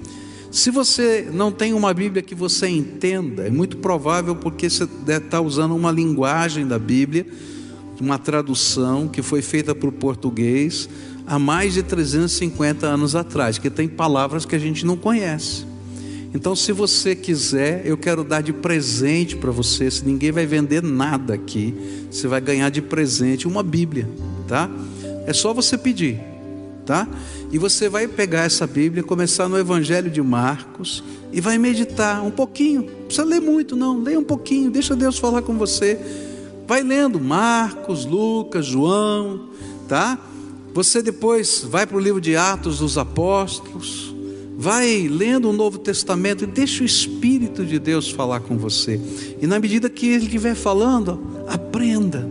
[0.52, 5.24] Se você não tem uma Bíblia que você entenda, é muito provável porque você deve
[5.24, 7.26] estar usando uma linguagem da Bíblia,
[8.00, 10.88] uma tradução que foi feita para o português
[11.30, 15.64] há mais de 350 anos atrás, que tem palavras que a gente não conhece.
[16.34, 19.88] Então, se você quiser, eu quero dar de presente para você.
[19.92, 21.72] Se ninguém vai vender nada aqui,
[22.10, 24.08] você vai ganhar de presente uma Bíblia,
[24.48, 24.68] tá?
[25.24, 26.20] É só você pedir,
[26.84, 27.06] tá?
[27.52, 31.02] E você vai pegar essa Bíblia, começar no Evangelho de Marcos
[31.32, 32.82] e vai meditar um pouquinho.
[32.82, 34.02] Não precisa ler muito, não.
[34.02, 35.96] Leia um pouquinho, deixa Deus falar com você.
[36.66, 39.48] Vai lendo Marcos, Lucas, João,
[39.88, 40.18] tá?
[40.72, 44.14] Você depois vai para o livro de Atos dos Apóstolos,
[44.56, 49.00] vai lendo o Novo Testamento e deixa o Espírito de Deus falar com você.
[49.40, 52.30] E na medida que ele estiver falando, aprenda,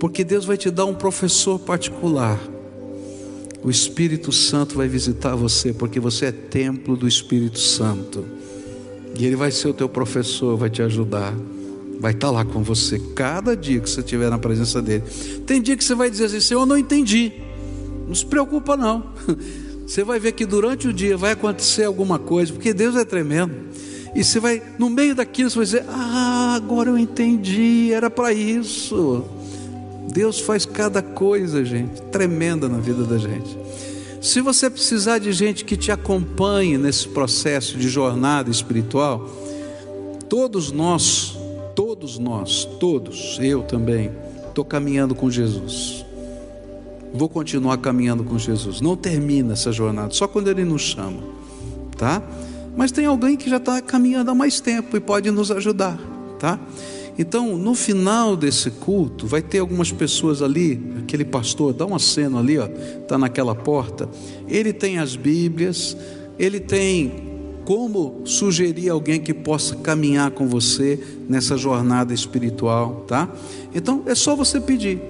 [0.00, 2.40] porque Deus vai te dar um professor particular
[3.66, 8.24] o Espírito Santo vai visitar você, porque você é templo do Espírito Santo.
[9.18, 11.34] E ele vai ser o teu professor, vai te ajudar,
[12.00, 15.04] vai estar lá com você cada dia que você estiver na presença dele.
[15.46, 17.32] Tem dia que você vai dizer assim: Senhor, eu não entendi.
[18.06, 19.12] Não se preocupa, não.
[19.86, 23.54] Você vai ver que durante o dia vai acontecer alguma coisa, porque Deus é tremendo.
[24.16, 28.32] E você vai, no meio daquilo, você vai dizer: Ah, agora eu entendi, era para
[28.32, 29.24] isso.
[30.12, 33.56] Deus faz cada coisa, gente, tremenda na vida da gente.
[34.20, 39.30] Se você precisar de gente que te acompanhe nesse processo de jornada espiritual,
[40.28, 41.35] todos nós,
[41.76, 44.10] todos nós, todos, eu também,
[44.48, 46.06] estou caminhando com Jesus.
[47.12, 48.80] Vou continuar caminhando com Jesus.
[48.80, 51.22] Não termina essa jornada, só quando Ele nos chama,
[51.96, 52.22] tá?
[52.74, 55.98] Mas tem alguém que já está caminhando há mais tempo e pode nos ajudar,
[56.38, 56.58] tá?
[57.18, 62.38] Então, no final desse culto, vai ter algumas pessoas ali, aquele pastor, dá uma cena
[62.38, 62.68] ali, ó,
[63.06, 64.08] tá naquela porta.
[64.48, 65.96] Ele tem as Bíblias,
[66.38, 67.35] ele tem
[67.66, 73.28] como sugerir alguém que possa caminhar com você nessa jornada espiritual, tá?
[73.74, 75.02] Então, é só você pedir.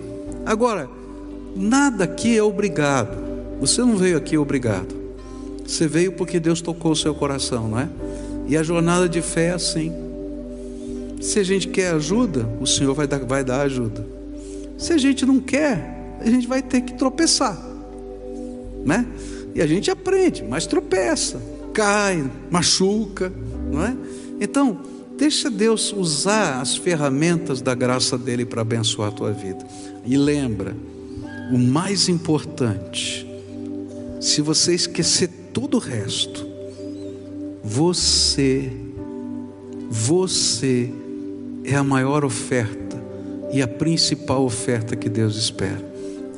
[0.47, 0.89] Agora,
[1.55, 3.15] nada aqui é obrigado.
[3.61, 4.95] Você não veio aqui obrigado.
[5.67, 7.91] Você veio porque Deus tocou o seu coração, não é?
[8.49, 9.93] E a jornada de fé é assim.
[11.21, 14.07] Se a gente quer ajuda, o Senhor vai dar, vai dar ajuda.
[14.79, 17.61] Se a gente não quer, a gente vai ter que tropeçar,
[18.83, 19.05] né?
[19.55, 21.39] E a gente aprende, mas tropeça,
[21.77, 23.31] cai, machuca,
[23.71, 23.95] não é?
[24.41, 24.81] Então,
[25.19, 29.63] deixa Deus usar as ferramentas da graça dele para abençoar a tua vida.
[30.07, 30.75] E lembra,
[31.53, 33.27] o mais importante,
[34.23, 36.47] se você esquecer todo o resto,
[37.63, 38.73] você,
[39.91, 40.91] você
[41.63, 42.97] é a maior oferta
[43.53, 45.85] e a principal oferta que Deus espera.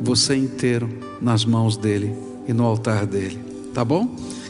[0.00, 0.88] Você inteiro
[1.22, 2.12] nas mãos dele
[2.48, 3.38] e no altar dele.
[3.72, 4.16] Tá bom?